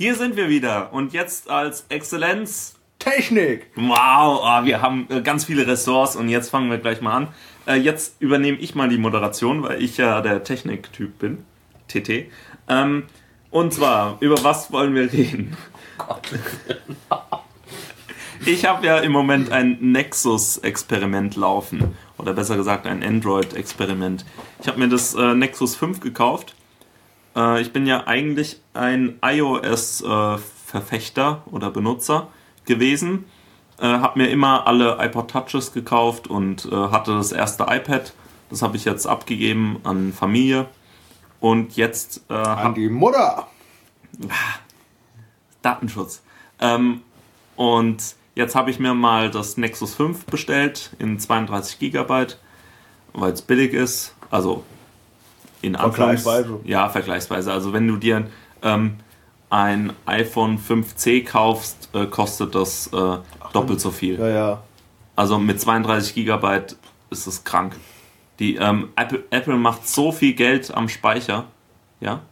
Hier 0.00 0.14
sind 0.14 0.34
wir 0.34 0.48
wieder 0.48 0.94
und 0.94 1.12
jetzt 1.12 1.50
als 1.50 1.84
Exzellenz. 1.90 2.76
Technik! 2.98 3.66
Wow, 3.76 4.40
oh, 4.42 4.64
wir 4.64 4.80
haben 4.80 5.06
äh, 5.10 5.20
ganz 5.20 5.44
viele 5.44 5.66
Ressorts 5.66 6.16
und 6.16 6.30
jetzt 6.30 6.48
fangen 6.48 6.70
wir 6.70 6.78
gleich 6.78 7.02
mal 7.02 7.14
an. 7.14 7.28
Äh, 7.66 7.74
jetzt 7.74 8.16
übernehme 8.18 8.56
ich 8.56 8.74
mal 8.74 8.88
die 8.88 8.96
Moderation, 8.96 9.62
weil 9.62 9.82
ich 9.82 9.98
ja 9.98 10.22
der 10.22 10.42
Techniktyp 10.42 11.18
bin. 11.18 11.44
TT. 11.88 12.30
Ähm, 12.66 13.02
und 13.50 13.74
zwar, 13.74 14.16
über 14.20 14.42
was 14.42 14.72
wollen 14.72 14.94
wir 14.94 15.12
reden? 15.12 15.54
Ich 18.46 18.64
habe 18.64 18.86
ja 18.86 19.00
im 19.00 19.12
Moment 19.12 19.52
ein 19.52 19.76
Nexus-Experiment 19.82 21.36
laufen. 21.36 21.94
Oder 22.16 22.32
besser 22.32 22.56
gesagt, 22.56 22.86
ein 22.86 23.02
Android-Experiment. 23.02 24.24
Ich 24.62 24.66
habe 24.66 24.78
mir 24.78 24.88
das 24.88 25.14
äh, 25.14 25.34
Nexus 25.34 25.76
5 25.76 26.00
gekauft. 26.00 26.54
Äh, 27.36 27.60
ich 27.60 27.72
bin 27.72 27.86
ja 27.86 28.06
eigentlich 28.06 28.60
ein 28.74 29.18
iOS-Verfechter 29.22 31.42
äh, 31.46 31.50
oder 31.50 31.70
Benutzer 31.70 32.28
gewesen. 32.64 33.26
Äh, 33.78 33.86
habe 33.86 34.18
mir 34.20 34.30
immer 34.30 34.66
alle 34.66 34.98
iPod 35.00 35.30
Touches 35.30 35.72
gekauft 35.72 36.26
und 36.28 36.66
äh, 36.66 36.74
hatte 36.74 37.14
das 37.14 37.32
erste 37.32 37.64
iPad. 37.64 38.12
Das 38.50 38.62
habe 38.62 38.76
ich 38.76 38.84
jetzt 38.84 39.06
abgegeben 39.06 39.80
an 39.84 40.12
Familie. 40.12 40.66
Und 41.40 41.76
jetzt. 41.76 42.22
Äh, 42.28 42.34
an 42.34 42.74
die 42.74 42.88
Mutter! 42.88 43.46
Datenschutz. 45.62 46.22
Ähm, 46.60 47.02
und 47.56 48.02
Jetzt 48.40 48.54
habe 48.54 48.70
ich 48.70 48.78
mir 48.78 48.94
mal 48.94 49.30
das 49.30 49.56
Nexus 49.56 49.94
5 49.94 50.24
bestellt 50.24 50.90
in 50.98 51.18
32 51.18 51.78
GB, 51.78 52.26
weil 53.12 53.32
es 53.32 53.42
billig 53.42 53.74
ist. 53.74 54.14
Also 54.30 54.64
in 55.62 55.74
Vergleichsweise. 55.74 56.60
Ja, 56.64 56.88
vergleichsweise. 56.88 57.52
Also 57.52 57.72
wenn 57.72 57.86
du 57.86 57.96
dir 57.96 58.26
ähm, 58.62 58.96
ein 59.50 59.92
iPhone 60.06 60.58
5C 60.58 61.24
kaufst, 61.24 61.90
äh, 61.92 62.06
kostet 62.06 62.54
das 62.54 62.86
äh, 62.88 63.18
doppelt 63.52 63.80
so 63.80 63.90
viel. 63.90 64.18
Ja, 64.18 64.28
ja. 64.28 64.62
Also 65.16 65.38
mit 65.38 65.60
32 65.60 66.14
GB 66.14 66.60
ist 67.10 67.26
es 67.26 67.44
krank. 67.44 67.76
Die 68.38 68.56
ähm, 68.56 68.88
Apple, 68.96 69.24
Apple 69.30 69.56
macht 69.56 69.86
so 69.86 70.12
viel 70.12 70.32
Geld 70.32 70.72
am 70.74 70.88
Speicher. 70.88 71.44
Ja? 72.00 72.22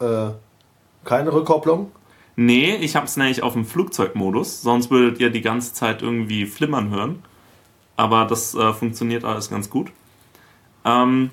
Äh, 0.00 0.32
keine 1.04 1.32
Rückkopplung? 1.32 1.90
Nee, 2.36 2.76
ich 2.76 2.96
habe 2.96 3.06
es 3.06 3.16
nämlich 3.16 3.42
auf 3.42 3.52
dem 3.52 3.64
Flugzeugmodus, 3.64 4.62
sonst 4.62 4.90
würdet 4.90 5.20
ihr 5.20 5.30
die 5.30 5.42
ganze 5.42 5.74
Zeit 5.74 6.02
irgendwie 6.02 6.46
flimmern 6.46 6.90
hören. 6.90 7.22
Aber 7.96 8.24
das 8.24 8.54
äh, 8.54 8.72
funktioniert 8.72 9.24
alles 9.24 9.50
ganz 9.50 9.70
gut. 9.70 9.90
Ähm, 10.84 11.30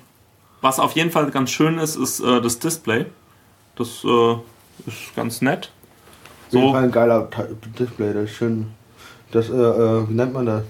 was 0.60 0.78
auf 0.78 0.92
jeden 0.92 1.10
Fall 1.10 1.30
ganz 1.30 1.50
schön 1.50 1.78
ist, 1.78 1.96
ist 1.96 2.20
äh, 2.20 2.40
das 2.40 2.58
Display. 2.58 3.06
Das 3.76 4.04
äh, 4.04 4.34
ist 4.86 5.14
ganz 5.16 5.40
nett. 5.40 5.70
So 6.50 6.74
ein 6.74 6.90
geiler 6.90 7.28
Display, 7.78 8.12
das 8.12 8.24
ist 8.24 8.36
schön. 8.36 8.66
Das, 9.30 9.48
äh, 9.48 9.52
äh, 9.52 10.08
wie 10.08 10.14
nennt 10.14 10.32
man 10.32 10.46
das? 10.46 10.62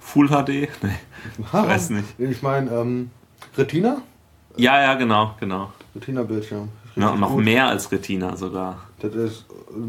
Full 0.00 0.28
HD? 0.28 0.68
Nee, 0.82 1.38
ich 1.38 1.52
weiß 1.52 1.90
nicht. 1.90 2.04
Ich 2.18 2.42
meine, 2.42 2.70
ähm, 2.70 3.10
Retina? 3.56 4.02
Ja, 4.56 4.80
ja, 4.82 4.94
genau, 4.94 5.34
genau. 5.40 5.72
Retina-Bildschirm. 5.94 6.68
Ja, 6.96 7.16
noch 7.16 7.30
gut. 7.30 7.44
mehr 7.44 7.66
als 7.66 7.90
Retina 7.90 8.36
sogar. 8.36 8.82
Das 9.00 9.14
ist 9.14 9.46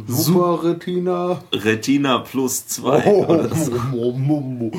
Super 0.08 0.64
Retina. 0.64 1.40
Retina 1.52 2.20
plus 2.20 2.68
2. 2.68 3.04
Oh, 3.06 3.48
so. 3.54 4.72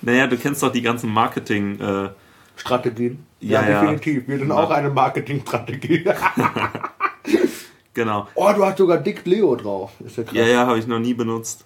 Naja, 0.00 0.26
du 0.26 0.36
kennst 0.36 0.62
doch 0.62 0.72
die 0.72 0.82
ganzen 0.82 1.10
Marketing- 1.12 1.78
äh, 1.80 2.08
Strategien. 2.56 3.24
Ja, 3.40 3.68
ja, 3.68 3.80
definitiv. 3.80 4.28
Wir 4.28 4.38
sind 4.38 4.48
ja. 4.48 4.54
auch 4.54 4.70
eine 4.70 4.90
Marketingstrategie. 4.90 6.04
genau. 7.94 8.28
Oh, 8.34 8.50
du 8.54 8.64
hast 8.64 8.78
sogar 8.78 8.98
Dick 8.98 9.24
Leo 9.26 9.56
drauf. 9.56 9.92
Ist 10.04 10.16
ja, 10.16 10.22
krass. 10.22 10.34
ja, 10.34 10.46
ja 10.46 10.66
habe 10.66 10.78
ich 10.78 10.86
noch 10.86 10.98
nie 10.98 11.14
benutzt. 11.14 11.64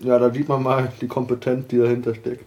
Ja, 0.00 0.18
da 0.18 0.30
sieht 0.32 0.48
man 0.48 0.62
mal 0.62 0.92
die 1.00 1.08
Kompetenz, 1.08 1.66
die 1.68 1.78
dahinter 1.78 2.14
steckt. 2.14 2.44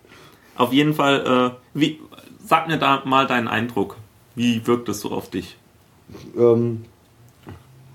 Auf 0.56 0.72
jeden 0.72 0.94
Fall, 0.94 1.54
äh, 1.54 1.78
wie, 1.78 2.00
sag 2.46 2.68
mir 2.68 2.78
da 2.78 3.02
mal 3.06 3.28
deinen 3.28 3.48
Eindruck. 3.48 3.98
Wie 4.36 4.66
wirkt 4.66 4.88
es 4.90 5.02
so 5.02 5.12
auf 5.12 5.30
dich? 5.30 5.58
Ähm, 6.38 6.86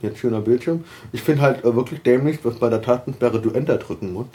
jetzt 0.03 0.19
schöner 0.19 0.41
Bildschirm. 0.41 0.85
Ich 1.13 1.23
finde 1.23 1.43
halt 1.43 1.65
äh, 1.65 1.75
wirklich 1.75 2.03
dämlich, 2.03 2.41
was 2.43 2.59
bei 2.59 2.69
der 2.69 2.83
Tastensperre 2.83 3.41
du 3.41 3.51
Enter 3.51 3.79
drücken 3.79 4.13
musst. 4.13 4.31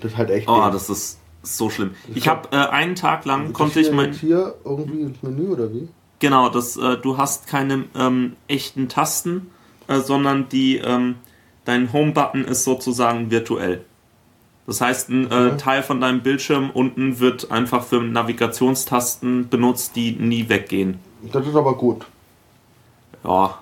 Das 0.00 0.12
ist 0.12 0.18
halt 0.18 0.30
echt. 0.30 0.48
Oh, 0.48 0.56
dämlich. 0.56 0.72
das 0.72 0.90
ist 0.90 1.18
so 1.46 1.70
schlimm. 1.70 1.92
Ich 2.14 2.28
habe 2.28 2.48
äh, 2.52 2.56
einen 2.56 2.94
Tag 2.94 3.24
lang 3.24 3.52
konnte 3.52 3.80
ich 3.80 3.90
mein 3.92 4.12
hier 4.12 4.54
irgendwie 4.64 5.02
ins 5.02 5.22
Menü 5.22 5.48
oder 5.48 5.72
wie? 5.72 5.88
Genau, 6.18 6.48
das 6.48 6.76
äh, 6.76 6.96
du 6.96 7.18
hast 7.18 7.46
keine 7.46 7.84
ähm, 7.94 8.36
echten 8.48 8.88
Tasten, 8.88 9.50
äh, 9.86 10.00
sondern 10.00 10.48
die 10.48 10.78
ähm, 10.78 11.16
dein 11.64 11.92
Home-Button 11.92 12.44
ist 12.44 12.64
sozusagen 12.64 13.30
virtuell. 13.30 13.84
Das 14.66 14.80
heißt, 14.80 15.10
ein 15.10 15.26
okay. 15.26 15.48
Äh, 15.48 15.56
Teil 15.58 15.82
von 15.82 16.00
deinem 16.00 16.22
Bildschirm 16.22 16.70
unten 16.70 17.20
wird 17.20 17.50
einfach 17.50 17.84
für 17.84 18.02
Navigationstasten 18.02 19.48
benutzt, 19.48 19.94
die 19.94 20.12
nie 20.12 20.48
weggehen. 20.48 20.98
Das 21.32 21.46
ist 21.46 21.54
aber 21.54 21.76
gut. 21.76 22.06
Ja, 23.22 23.58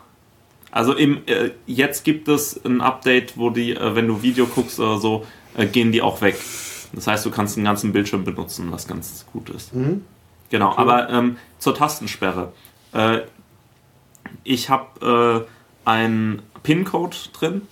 also 0.71 0.93
im, 0.95 1.19
äh, 1.27 1.51
jetzt 1.67 2.05
gibt 2.05 2.29
es 2.29 2.61
ein 2.65 2.81
Update, 2.81 3.37
wo 3.37 3.51
die, 3.51 3.73
äh, 3.73 3.95
wenn 3.95 4.09
du 4.09 4.23
Video 4.23 4.47
guckst 4.47 4.81
oder 4.81 4.99
so, 4.99 5.27
gehen 5.71 5.93
die 5.93 6.03
auch 6.03 6.21
weg. 6.21 6.37
Das 6.95 7.07
heißt, 7.07 7.25
du 7.27 7.31
kannst 7.31 7.57
den 7.57 7.65
ganzen 7.65 7.93
Bildschirm 7.93 8.25
benutzen, 8.25 8.71
was 8.71 8.87
ganz 8.87 9.27
gut 9.33 9.51
ist. 9.51 9.75
Mhm. 9.75 10.05
Genau, 10.51 10.71
cool. 10.71 10.79
aber 10.79 11.11
ähm, 11.11 11.37
zur 11.59 11.75
Tastensperre. 11.75 12.53
Äh, 12.93 13.21
ich 14.43 14.71
habe 14.71 15.47
äh, 15.87 15.89
einen 15.89 16.43
PIN-Code 16.63 17.17
drin 17.33 17.63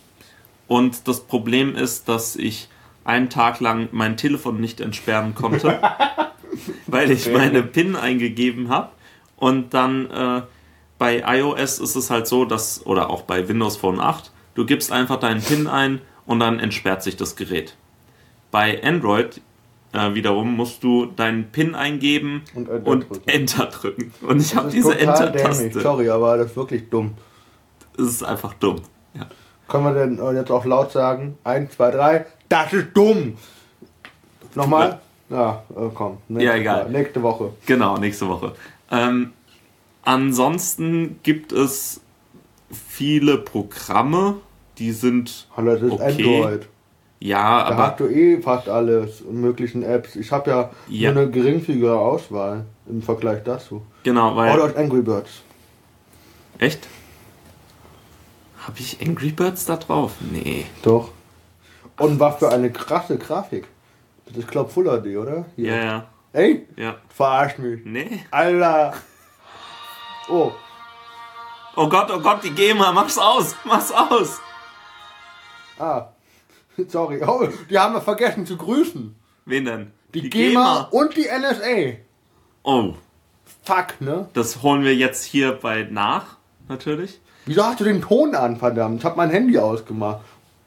und 0.68 1.06
das 1.08 1.20
Problem 1.20 1.76
ist, 1.76 2.08
dass 2.08 2.36
ich 2.36 2.68
einen 3.04 3.30
Tag 3.30 3.60
lang 3.60 3.88
mein 3.92 4.16
Telefon 4.16 4.60
nicht 4.60 4.80
entsperren 4.80 5.34
konnte, 5.34 5.80
weil 6.86 7.10
ich 7.10 7.30
meine 7.30 7.62
PIN 7.62 7.96
eingegeben 7.96 8.68
habe 8.68 8.90
und 9.36 9.74
dann 9.74 10.10
äh, 10.10 10.42
bei 10.98 11.24
iOS 11.26 11.80
ist 11.80 11.96
es 11.96 12.10
halt 12.10 12.28
so, 12.28 12.44
dass, 12.44 12.86
oder 12.86 13.10
auch 13.10 13.22
bei 13.22 13.48
Windows 13.48 13.76
Phone 13.76 13.98
8, 13.98 14.30
du 14.54 14.64
gibst 14.64 14.92
einfach 14.92 15.18
deinen 15.18 15.42
PIN 15.42 15.66
ein 15.66 16.00
und 16.26 16.38
dann 16.38 16.60
entsperrt 16.60 17.02
sich 17.02 17.16
das 17.16 17.34
Gerät. 17.34 17.76
Bei 18.52 18.80
Android 18.84 19.40
äh, 19.92 20.14
wiederum 20.14 20.54
musst 20.54 20.84
du 20.84 21.06
deinen 21.06 21.50
PIN 21.50 21.74
eingeben 21.74 22.42
und 22.54 22.68
Enter, 22.68 22.90
und 22.90 23.10
drücken. 23.10 23.28
Enter 23.28 23.66
drücken. 23.66 24.14
Und 24.20 24.40
ich 24.40 24.54
habe 24.54 24.70
diese 24.70 24.96
Enter-Taste. 24.96 25.80
Sorry, 25.80 26.08
aber 26.08 26.36
das 26.36 26.46
ist 26.50 26.56
wirklich 26.56 26.88
dumm. 26.88 27.14
Es 27.98 28.04
ist 28.04 28.22
einfach 28.22 28.54
dumm. 28.54 28.76
Ja. 29.14 29.26
Können 29.66 29.84
wir 29.84 29.94
denn 29.94 30.18
äh, 30.20 30.38
jetzt 30.38 30.52
auch 30.52 30.64
laut 30.64 30.92
sagen? 30.92 31.36
1, 31.42 31.72
2, 31.72 31.90
3, 31.90 32.26
das 32.48 32.72
ist 32.72 32.86
dumm! 32.94 33.36
Nochmal? 34.54 35.00
Ja, 35.28 35.64
ja 35.76 35.86
äh, 35.86 35.90
komm. 35.92 36.18
Ja, 36.28 36.54
egal. 36.54 36.88
Nächste 36.88 37.20
Woche. 37.22 37.50
Genau, 37.66 37.96
nächste 37.96 38.28
Woche. 38.28 38.52
Ähm, 38.90 39.32
Ansonsten 40.04 41.20
gibt 41.22 41.52
es 41.52 42.00
viele 42.70 43.38
Programme, 43.38 44.36
die 44.78 44.90
sind. 44.92 45.48
Hallo, 45.56 45.74
das 45.74 45.82
ist 45.82 45.92
okay. 45.92 46.42
Android. 46.42 46.68
Ja, 47.22 47.62
da 47.62 47.74
aber. 47.74 47.82
hast 47.86 48.00
du 48.00 48.08
eh 48.08 48.42
fast 48.42 48.68
alles 48.68 49.22
möglichen 49.30 49.84
Apps. 49.84 50.16
Ich 50.16 50.32
habe 50.32 50.50
ja, 50.50 50.70
ja, 50.88 51.12
nur 51.12 51.22
eine 51.22 51.30
geringfügige 51.30 51.94
Auswahl 51.94 52.64
im 52.88 53.00
Vergleich 53.00 53.44
dazu. 53.44 53.82
Genau, 54.02 54.34
weil. 54.34 54.58
Oder 54.58 54.76
Angry 54.76 55.02
Birds. 55.02 55.42
Echt? 56.58 56.88
Habe 58.66 58.78
ich 58.80 59.00
Angry 59.00 59.30
Birds 59.30 59.66
da 59.66 59.76
drauf? 59.76 60.14
Nee. 60.32 60.66
Doch. 60.82 61.10
Und 61.96 62.18
was 62.18 62.38
für 62.38 62.50
eine 62.50 62.72
krasse 62.72 63.18
Grafik. 63.18 63.68
Das 64.26 64.36
ist, 64.36 64.48
glaub 64.48 64.72
Full 64.72 64.86
HD, 64.86 65.16
oder? 65.16 65.44
Hier. 65.54 65.76
Ja, 65.76 65.84
ja. 65.84 66.06
Ey? 66.32 66.66
Ja. 66.76 66.96
Verarsch 67.08 67.58
mich. 67.58 67.84
Nee. 67.84 68.24
Alter. 68.32 68.94
Oh. 70.28 70.50
Oh 71.76 71.88
Gott, 71.88 72.10
oh 72.10 72.18
Gott, 72.18 72.42
die 72.42 72.50
GEMA, 72.50 72.90
mach's 72.90 73.16
aus, 73.16 73.54
mach's 73.64 73.92
aus. 73.92 74.40
Ah, 75.78 76.08
sorry. 76.88 77.20
Oh, 77.26 77.48
die 77.68 77.78
haben 77.78 77.94
wir 77.94 78.00
vergessen 78.00 78.46
zu 78.46 78.56
grüßen. 78.56 79.14
Wen 79.44 79.64
denn? 79.64 79.90
Die, 80.14 80.22
die 80.22 80.30
GEMA, 80.30 80.88
GEMA, 80.90 81.02
und 81.02 81.16
die 81.16 81.26
NSA. 81.26 81.98
Oh. 82.62 82.94
Fuck, 83.64 84.00
ne? 84.00 84.28
Das 84.34 84.62
holen 84.62 84.82
wir 84.82 84.94
jetzt 84.94 85.24
hier 85.24 85.52
bei 85.52 85.86
nach, 85.90 86.36
natürlich. 86.68 87.20
Wieso 87.46 87.64
hast 87.64 87.80
du 87.80 87.84
den 87.84 88.02
Ton 88.02 88.34
an, 88.34 88.56
verdammt? 88.56 89.00
Ich 89.00 89.04
hab 89.04 89.16
mein 89.16 89.30
Handy 89.30 89.58
ausgemacht. 89.58 90.20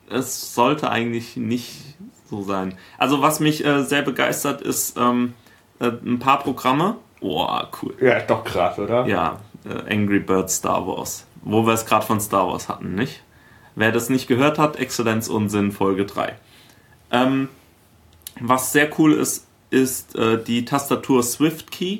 Es 0.10 0.54
sollte 0.54 0.90
eigentlich 0.90 1.36
nicht 1.36 1.96
so 2.30 2.42
sein. 2.42 2.78
Also 2.98 3.22
was 3.22 3.40
mich 3.40 3.66
äh, 3.66 3.84
sehr 3.84 4.02
begeistert 4.02 4.62
ist 4.62 4.98
ähm, 4.98 5.34
äh, 5.80 5.88
ein 5.88 6.20
paar 6.20 6.40
Programme, 6.40 6.98
Boah, 7.26 7.70
cool. 7.82 7.96
Ja, 8.00 8.18
ist 8.18 8.30
doch 8.30 8.44
krass, 8.44 8.78
oder? 8.78 9.08
Ja, 9.08 9.40
äh, 9.66 9.92
Angry 9.92 10.20
Birds 10.20 10.58
Star 10.58 10.86
Wars. 10.86 11.26
Wo 11.42 11.66
wir 11.66 11.74
es 11.74 11.86
gerade 11.86 12.06
von 12.06 12.20
Star 12.20 12.48
Wars 12.48 12.70
hatten, 12.70 12.94
nicht? 12.94 13.24
Wer 13.76 13.92
das 13.92 14.10
nicht 14.10 14.28
gehört 14.28 14.58
hat, 14.58 14.78
Exzellenz 14.78 15.28
Unsinn 15.28 15.72
Folge 15.72 16.06
3. 16.06 16.36
Ähm, 17.12 17.50
was 18.40 18.72
sehr 18.72 18.90
cool 19.00 19.14
ist, 19.14 19.48
ist 19.70 20.16
äh, 20.16 20.42
die 20.42 20.66
Tastatur 20.66 21.24
Swift 21.24 21.72
Key. 21.72 22.00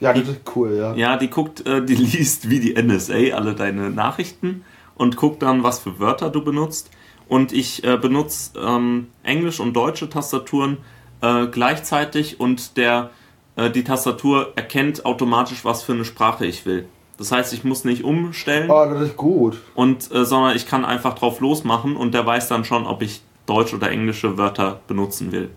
Ja, 0.00 0.12
die, 0.12 0.20
das 0.20 0.30
ist 0.30 0.56
cool, 0.56 0.76
ja. 0.76 0.94
Ja, 0.94 1.16
die 1.16 1.28
guckt, 1.28 1.66
äh, 1.66 1.84
die 1.84 1.94
liest 1.96 2.48
wie 2.48 2.60
die 2.60 2.80
NSA 2.80 3.34
alle 3.34 3.54
deine 3.54 3.90
Nachrichten 3.90 4.64
und 4.94 5.16
guckt 5.16 5.42
dann, 5.42 5.62
was 5.62 5.80
für 5.80 5.98
Wörter 5.98 6.30
du 6.30 6.42
benutzt. 6.42 6.90
Und 7.28 7.52
ich 7.52 7.82
äh, 7.82 7.96
benutze 7.96 8.58
ähm, 8.58 9.08
Englisch 9.24 9.58
und 9.58 9.74
deutsche 9.74 10.08
Tastaturen 10.08 10.78
äh, 11.22 11.46
gleichzeitig 11.46 12.38
und 12.38 12.76
der, 12.76 13.10
äh, 13.56 13.70
die 13.70 13.82
Tastatur 13.82 14.52
erkennt 14.54 15.04
automatisch, 15.04 15.64
was 15.64 15.82
für 15.82 15.92
eine 15.92 16.04
Sprache 16.04 16.46
ich 16.46 16.66
will. 16.66 16.86
Das 17.18 17.32
heißt, 17.32 17.52
ich 17.54 17.64
muss 17.64 17.84
nicht 17.84 18.04
umstellen. 18.04 18.70
Oh, 18.70 18.84
das 18.84 19.02
ist 19.02 19.16
gut. 19.16 19.60
Und, 19.74 20.10
äh, 20.12 20.24
sondern 20.24 20.54
ich 20.54 20.66
kann 20.66 20.84
einfach 20.84 21.14
drauf 21.14 21.40
losmachen 21.40 21.96
und 21.96 22.12
der 22.12 22.26
weiß 22.26 22.48
dann 22.48 22.64
schon, 22.64 22.86
ob 22.86 23.02
ich 23.02 23.22
deutsch 23.46 23.72
oder 23.72 23.90
englische 23.90 24.36
Wörter 24.36 24.80
benutzen 24.86 25.32
will. 25.32 25.50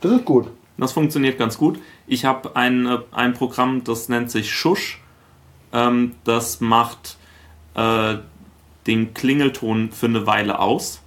Das 0.00 0.12
ist 0.12 0.24
gut. 0.24 0.48
Das 0.76 0.92
funktioniert 0.92 1.38
ganz 1.38 1.58
gut. 1.58 1.78
Ich 2.06 2.24
habe 2.24 2.56
ein, 2.56 2.86
äh, 2.86 2.98
ein 3.12 3.34
Programm, 3.34 3.84
das 3.84 4.08
nennt 4.08 4.30
sich 4.30 4.52
Schusch. 4.52 5.00
Ähm, 5.72 6.12
das 6.24 6.60
macht 6.60 7.16
äh, 7.74 8.16
den 8.86 9.14
Klingelton 9.14 9.90
für 9.90 10.06
eine 10.06 10.26
Weile 10.26 10.58
aus. 10.58 11.00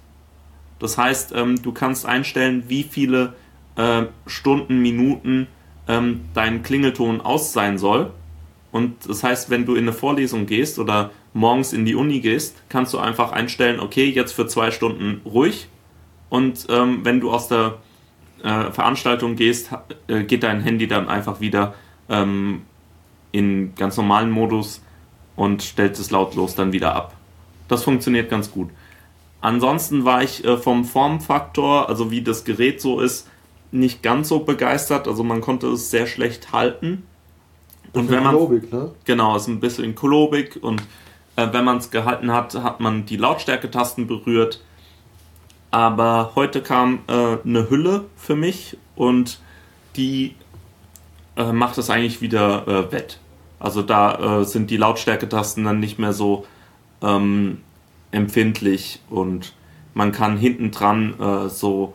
Das 0.78 0.98
heißt, 0.98 1.32
ähm, 1.34 1.60
du 1.62 1.72
kannst 1.72 2.06
einstellen, 2.06 2.64
wie 2.68 2.82
viele 2.82 3.34
äh, 3.76 4.04
Stunden, 4.26 4.80
Minuten 4.80 5.48
ähm, 5.86 6.22
dein 6.34 6.62
Klingelton 6.62 7.20
aus 7.20 7.52
sein 7.52 7.78
soll. 7.78 8.12
Und 8.70 9.08
das 9.08 9.24
heißt, 9.24 9.50
wenn 9.50 9.64
du 9.64 9.74
in 9.74 9.84
eine 9.84 9.92
Vorlesung 9.92 10.46
gehst 10.46 10.78
oder 10.78 11.10
morgens 11.32 11.72
in 11.72 11.84
die 11.84 11.94
Uni 11.94 12.20
gehst, 12.20 12.56
kannst 12.68 12.92
du 12.92 12.98
einfach 12.98 13.32
einstellen, 13.32 13.80
okay, 13.80 14.10
jetzt 14.10 14.32
für 14.32 14.46
zwei 14.46 14.70
Stunden 14.70 15.22
ruhig. 15.24 15.68
Und 16.28 16.66
ähm, 16.68 17.00
wenn 17.04 17.20
du 17.20 17.30
aus 17.30 17.48
der 17.48 17.78
äh, 18.42 18.70
Veranstaltung 18.70 19.36
gehst, 19.36 19.70
äh, 20.08 20.24
geht 20.24 20.42
dein 20.42 20.60
Handy 20.60 20.86
dann 20.86 21.08
einfach 21.08 21.40
wieder 21.40 21.74
ähm, 22.08 22.62
in 23.32 23.74
ganz 23.74 23.96
normalen 23.96 24.30
Modus 24.30 24.82
und 25.36 25.62
stellt 25.62 25.98
es 25.98 26.10
lautlos 26.10 26.54
dann 26.54 26.72
wieder 26.72 26.94
ab. 26.94 27.14
Das 27.68 27.84
funktioniert 27.84 28.30
ganz 28.30 28.50
gut. 28.50 28.70
Ansonsten 29.40 30.04
war 30.04 30.22
ich 30.22 30.44
äh, 30.44 30.56
vom 30.56 30.84
Formfaktor, 30.84 31.88
also 31.88 32.10
wie 32.10 32.22
das 32.22 32.44
Gerät 32.44 32.80
so 32.80 33.00
ist, 33.00 33.28
nicht 33.70 34.02
ganz 34.02 34.28
so 34.28 34.40
begeistert. 34.40 35.06
Also 35.06 35.22
man 35.22 35.40
konnte 35.40 35.68
es 35.68 35.90
sehr 35.90 36.06
schlecht 36.06 36.52
halten. 36.52 37.04
Und 37.92 38.10
wenn 38.10 38.22
man 38.22 38.34
Lobig, 38.34 38.72
ne? 38.72 38.90
genau, 39.04 39.36
ist 39.36 39.48
ein 39.48 39.60
bisschen 39.60 39.94
kolobig 39.94 40.62
und 40.62 40.82
äh, 41.36 41.48
wenn 41.52 41.64
man 41.64 41.78
es 41.78 41.90
gehalten 41.90 42.32
hat, 42.32 42.54
hat 42.54 42.80
man 42.80 43.06
die 43.06 43.16
Lautstärketasten 43.16 44.06
berührt. 44.06 44.60
Aber 45.70 46.32
heute 46.34 46.62
kam 46.62 47.00
äh, 47.08 47.36
eine 47.44 47.70
Hülle 47.70 48.06
für 48.16 48.34
mich 48.34 48.76
und 48.96 49.38
die 49.96 50.34
äh, 51.36 51.52
macht 51.52 51.78
es 51.78 51.90
eigentlich 51.90 52.20
wieder 52.20 52.66
äh, 52.66 52.92
wett. 52.92 53.20
Also 53.60 53.82
da 53.82 54.40
äh, 54.40 54.44
sind 54.44 54.70
die 54.70 54.76
Lautstärketasten 54.76 55.64
dann 55.64 55.78
nicht 55.78 55.98
mehr 55.98 56.12
so 56.12 56.46
ähm, 57.02 57.58
empfindlich 58.10 59.00
und 59.10 59.54
man 59.94 60.12
kann 60.12 60.36
hinten 60.36 60.70
dran 60.70 61.14
äh, 61.20 61.48
so 61.48 61.94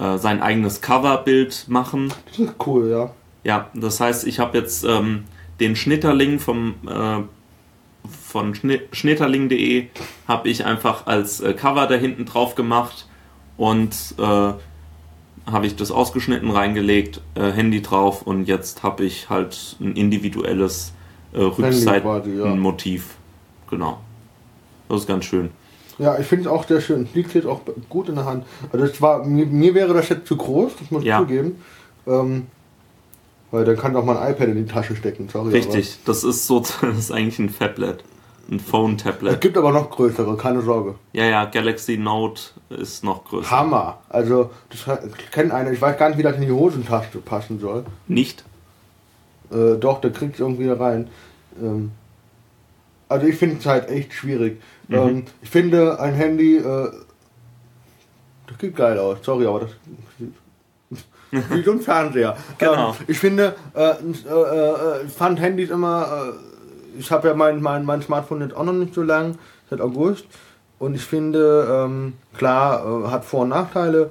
sein 0.00 0.40
eigenes 0.40 0.80
Coverbild 0.80 1.64
machen. 1.66 2.12
Das 2.26 2.38
ist 2.38 2.54
cool, 2.64 2.88
ja. 2.88 3.10
Ja, 3.48 3.70
das 3.72 3.98
heißt, 3.98 4.26
ich 4.26 4.40
habe 4.40 4.58
jetzt 4.58 4.84
ähm, 4.84 5.24
den 5.58 5.74
Schnitterling 5.74 6.38
vom 6.38 6.74
äh, 6.86 7.22
von 8.26 8.54
Schni 8.54 8.80
schnitterling.de 8.92 9.86
habe 10.28 10.48
ich 10.50 10.66
einfach 10.66 11.06
als 11.06 11.40
äh, 11.40 11.54
Cover 11.54 11.86
da 11.86 11.94
hinten 11.94 12.26
drauf 12.26 12.54
gemacht 12.56 13.06
und 13.56 13.94
äh, 14.18 14.22
habe 14.22 15.66
ich 15.66 15.76
das 15.76 15.90
ausgeschnitten 15.90 16.50
reingelegt, 16.50 17.22
äh, 17.36 17.50
Handy 17.50 17.80
drauf 17.80 18.20
und 18.20 18.44
jetzt 18.44 18.82
habe 18.82 19.06
ich 19.06 19.30
halt 19.30 19.76
ein 19.80 19.96
individuelles 19.96 20.92
äh, 21.32 21.40
Rückseitenmotiv. 21.40 23.16
Genau. 23.70 23.98
Das 24.90 25.00
ist 25.00 25.06
ganz 25.06 25.24
schön. 25.24 25.48
Ja, 25.98 26.18
ich 26.18 26.26
finde 26.26 26.44
es 26.44 26.48
auch 26.50 26.68
sehr 26.68 26.82
schön. 26.82 27.08
Liegt 27.14 27.32
jetzt 27.32 27.46
auch 27.46 27.62
gut 27.88 28.10
in 28.10 28.16
der 28.16 28.26
Hand. 28.26 28.44
Also 28.74 28.84
es 28.84 29.00
war, 29.00 29.24
mir, 29.24 29.46
mir 29.46 29.72
wäre 29.72 29.94
das 29.94 30.10
jetzt 30.10 30.26
zu 30.26 30.36
groß, 30.36 30.72
das 30.80 30.90
muss 30.90 31.00
ich 31.02 31.08
Ja. 31.08 31.18
zugeben. 31.20 31.62
Ähm, 32.06 32.46
weil 33.50 33.64
dann 33.64 33.76
kann 33.76 33.96
auch 33.96 34.04
mein 34.04 34.16
iPad 34.16 34.48
in 34.48 34.66
die 34.66 34.70
Tasche 34.70 34.96
stecken, 34.96 35.28
sorry. 35.28 35.52
Richtig, 35.52 35.98
das 36.04 36.24
ist 36.24 36.46
so, 36.46 36.60
das 36.80 36.98
ist 36.98 37.12
eigentlich 37.12 37.38
ein 37.38 37.54
Tablet. 37.56 38.04
Ein 38.50 38.54
Aber 38.54 38.62
es 38.62 38.62
Phone-Tablet. 38.70 39.40
gibt 39.42 39.58
aber 39.58 39.72
noch 39.72 39.90
größere, 39.90 40.34
keine 40.38 40.62
Sorge. 40.62 40.94
Ja, 41.12 41.24
ja, 41.26 41.44
Galaxy 41.44 41.98
Note 41.98 42.40
ist 42.70 43.04
noch 43.04 43.24
größer. 43.24 43.50
Hammer. 43.50 43.98
Also, 44.08 44.50
das 44.70 44.98
kennt 45.32 45.52
einer, 45.52 45.70
ich 45.70 45.82
weiß 45.82 45.98
gar 45.98 46.08
nicht, 46.08 46.18
wie 46.18 46.22
das 46.22 46.36
in 46.36 46.42
die 46.42 46.50
Hosentasche 46.50 47.18
passen 47.18 47.60
soll. 47.60 47.84
Nicht? 48.06 48.44
Äh, 49.50 49.76
doch, 49.78 50.00
der 50.00 50.12
kriegt 50.12 50.34
es 50.34 50.40
irgendwie 50.40 50.68
rein. 50.68 51.08
Ähm, 51.60 51.90
also 53.08 53.26
ich 53.26 53.36
finde 53.36 53.56
es 53.58 53.66
halt 53.66 53.88
echt 53.88 54.12
schwierig. 54.12 54.60
Mhm. 54.88 54.94
Ähm, 54.96 55.24
ich 55.42 55.50
finde 55.50 55.98
ein 56.00 56.14
Handy, 56.14 56.56
äh, 56.56 56.90
das 58.46 58.58
sieht 58.60 58.76
geil 58.76 58.98
aus, 58.98 59.18
sorry, 59.22 59.46
aber 59.46 59.60
das 59.60 59.70
wie 61.30 61.62
so 61.62 61.72
ein 61.72 61.80
Fernseher. 61.80 62.36
Genau. 62.58 62.90
Ähm, 62.90 62.94
ich 63.06 63.18
finde, 63.18 63.54
äh, 63.74 63.90
äh, 63.90 63.92
äh, 63.92 65.06
ich 65.06 65.12
fand 65.12 65.40
Handys 65.40 65.70
immer, 65.70 66.32
äh, 66.34 66.98
ich 66.98 67.10
habe 67.10 67.28
ja 67.28 67.34
mein, 67.34 67.60
mein, 67.60 67.84
mein 67.84 68.02
Smartphone 68.02 68.42
jetzt 68.42 68.56
auch 68.56 68.64
noch 68.64 68.72
nicht 68.72 68.94
so 68.94 69.02
lang, 69.02 69.38
seit 69.70 69.80
August. 69.80 70.26
Und 70.78 70.94
ich 70.94 71.04
finde, 71.04 71.84
ähm, 71.86 72.14
klar, 72.36 72.84
äh, 72.84 73.08
hat 73.08 73.24
Vor- 73.24 73.42
und 73.42 73.50
Nachteile. 73.50 74.10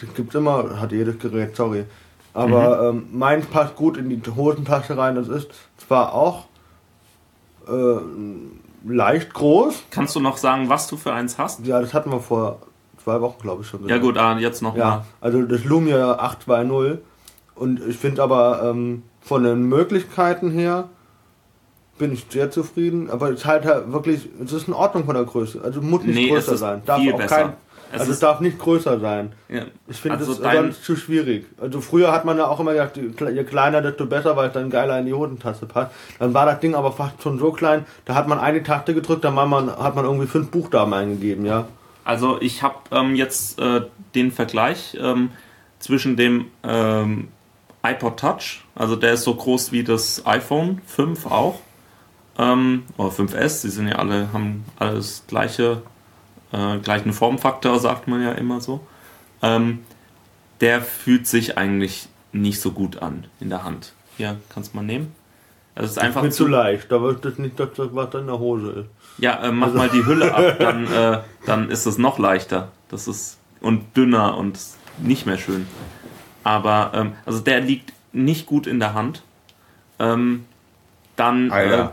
Das 0.00 0.12
gibt's 0.14 0.34
immer, 0.34 0.80
hat 0.80 0.92
jedes 0.92 1.18
Gerät, 1.18 1.56
sorry. 1.56 1.84
Aber 2.34 2.90
ähm, 2.90 3.06
meins 3.12 3.46
passt 3.46 3.76
gut 3.76 3.96
in 3.96 4.10
die 4.10 4.20
Hosentasche 4.30 4.96
rein. 4.96 5.14
Das 5.14 5.28
ist 5.28 5.48
zwar 5.78 6.12
auch 6.14 6.46
leicht 8.86 9.34
groß. 9.34 9.84
Kannst 9.90 10.14
du 10.14 10.20
noch 10.20 10.36
sagen, 10.36 10.68
was 10.68 10.86
du 10.86 10.96
für 10.96 11.12
eins 11.12 11.36
hast? 11.38 11.66
Ja, 11.66 11.80
das 11.80 11.94
hatten 11.94 12.12
wir 12.12 12.20
vor 12.20 12.60
zwei 13.06 13.20
Wochen, 13.20 13.40
glaube 13.40 13.62
ich, 13.62 13.68
schon. 13.68 13.82
Ja 13.82 13.98
gesagt. 13.98 14.02
gut, 14.02 14.18
ah, 14.18 14.36
jetzt 14.38 14.62
noch 14.62 14.76
Ja, 14.76 15.04
also 15.20 15.42
das 15.42 15.64
Lumia 15.64 16.14
820. 16.18 16.98
Und 17.54 17.80
ich 17.86 17.96
finde 17.96 18.22
aber 18.22 18.62
ähm, 18.64 19.04
von 19.20 19.44
den 19.44 19.62
Möglichkeiten 19.68 20.50
her 20.50 20.88
bin 21.98 22.12
ich 22.12 22.26
sehr 22.28 22.50
zufrieden. 22.50 23.08
Aber 23.08 23.30
es 23.30 23.40
ist 23.40 23.46
halt, 23.46 23.64
halt 23.64 23.92
wirklich, 23.92 24.28
es 24.44 24.52
ist 24.52 24.66
in 24.66 24.74
Ordnung 24.74 25.04
von 25.04 25.14
der 25.14 25.24
Größe. 25.24 25.60
Also 25.62 25.80
muss 25.80 26.02
nicht 26.02 26.16
Nee, 26.16 26.34
es 26.34 26.46
größer 26.46 26.56
sein. 26.56 26.82
Darf 26.84 27.00
auch 27.00 27.16
besser. 27.16 27.36
kein, 27.36 27.52
Es 27.92 28.00
also 28.00 28.12
es 28.12 28.18
darf 28.18 28.40
nicht 28.40 28.58
größer 28.58 28.98
sein. 28.98 29.32
mal. 29.48 29.56
Ja. 29.56 29.62
Ich 29.86 29.98
finde 29.98 30.18
Also 30.18 30.34
das 30.34 30.52
sonst 30.52 30.84
zu 30.84 30.96
schwierig. 30.96 31.46
Also 31.60 31.80
früher 31.80 32.10
hat 32.10 32.24
man 32.24 32.36
ja 32.36 32.48
auch 32.48 32.58
immer 32.58 32.72
gesagt, 32.72 32.96
je 32.98 33.44
kleiner, 33.44 33.82
desto 33.82 34.06
besser, 34.06 34.36
weil 34.36 34.48
es 34.48 34.52
dann 34.52 34.68
geiler 34.68 34.98
in 34.98 35.06
die 35.06 35.14
Hosentaste 35.14 35.66
passt. 35.66 35.92
Dann 36.18 36.34
war 36.34 36.44
das 36.44 36.58
Ding 36.58 36.74
aber 36.74 36.90
fast 36.90 37.22
schon 37.22 37.38
so 37.38 37.52
klein, 37.52 37.86
da 38.04 38.16
hat 38.16 38.26
man 38.26 38.40
eine 38.40 38.64
Taste 38.64 38.94
gedrückt, 38.94 39.24
dann 39.24 39.34
man, 39.34 39.70
hat 39.70 39.94
man 39.94 40.04
irgendwie 40.04 40.26
fünf 40.26 40.50
Buchstaben 40.50 40.92
eingegeben, 40.92 41.46
ja. 41.46 41.66
Also 42.06 42.40
ich 42.40 42.62
habe 42.62 42.76
ähm, 42.92 43.16
jetzt 43.16 43.58
äh, 43.58 43.82
den 44.14 44.30
Vergleich 44.30 44.96
ähm, 45.00 45.30
zwischen 45.80 46.16
dem 46.16 46.52
ähm, 46.62 47.28
iPod 47.82 48.20
Touch, 48.20 48.64
also 48.76 48.94
der 48.94 49.14
ist 49.14 49.24
so 49.24 49.34
groß 49.34 49.72
wie 49.72 49.82
das 49.82 50.24
iPhone 50.24 50.80
5 50.86 51.26
auch, 51.26 51.60
ähm, 52.38 52.84
oder 52.96 53.10
5S, 53.10 53.62
die 53.62 53.70
sind 53.70 53.88
ja 53.88 53.96
alle, 53.96 54.32
haben 54.32 54.64
alles 54.78 55.24
gleiche, 55.26 55.82
äh, 56.52 56.78
gleichen 56.78 57.12
Formfaktor, 57.12 57.80
sagt 57.80 58.06
man 58.06 58.22
ja 58.22 58.32
immer 58.32 58.60
so. 58.60 58.86
Ähm, 59.42 59.84
der 60.60 60.82
fühlt 60.82 61.26
sich 61.26 61.58
eigentlich 61.58 62.08
nicht 62.30 62.60
so 62.60 62.70
gut 62.70 63.02
an 63.02 63.26
in 63.40 63.50
der 63.50 63.64
Hand. 63.64 63.94
Hier, 64.16 64.40
kannst 64.48 64.72
du 64.72 64.76
mal 64.76 64.84
nehmen. 64.84 65.12
Also 65.76 65.86
es 65.86 65.90
ist 65.92 65.98
einfach 65.98 66.22
Mir 66.22 66.30
zu 66.30 66.46
leicht, 66.48 66.90
da 66.90 67.00
wird 67.02 67.24
das 67.24 67.36
nicht 67.38 67.60
das, 67.60 67.68
was 67.76 68.10
da 68.10 68.18
in 68.18 68.26
der 68.26 68.38
Hose 68.38 68.70
ist. 68.70 68.88
Ja, 69.18 69.42
äh, 69.44 69.52
mach 69.52 69.72
mal 69.74 69.88
die 69.90 70.04
Hülle 70.04 70.34
ab, 70.34 70.56
dann, 70.58 70.90
äh, 70.90 71.20
dann 71.44 71.70
ist 71.70 71.84
es 71.86 71.98
noch 71.98 72.18
leichter. 72.18 72.72
Das 72.88 73.06
ist 73.06 73.38
und 73.60 73.94
dünner 73.96 74.36
und 74.38 74.58
nicht 74.98 75.26
mehr 75.26 75.36
schön. 75.38 75.66
Aber 76.44 76.92
ähm, 76.94 77.12
also 77.26 77.40
der 77.40 77.60
liegt 77.60 77.92
nicht 78.12 78.46
gut 78.46 78.66
in 78.66 78.80
der 78.80 78.94
Hand. 78.94 79.22
Ähm, 79.98 80.46
dann. 81.16 81.50
Äh, 81.50 81.88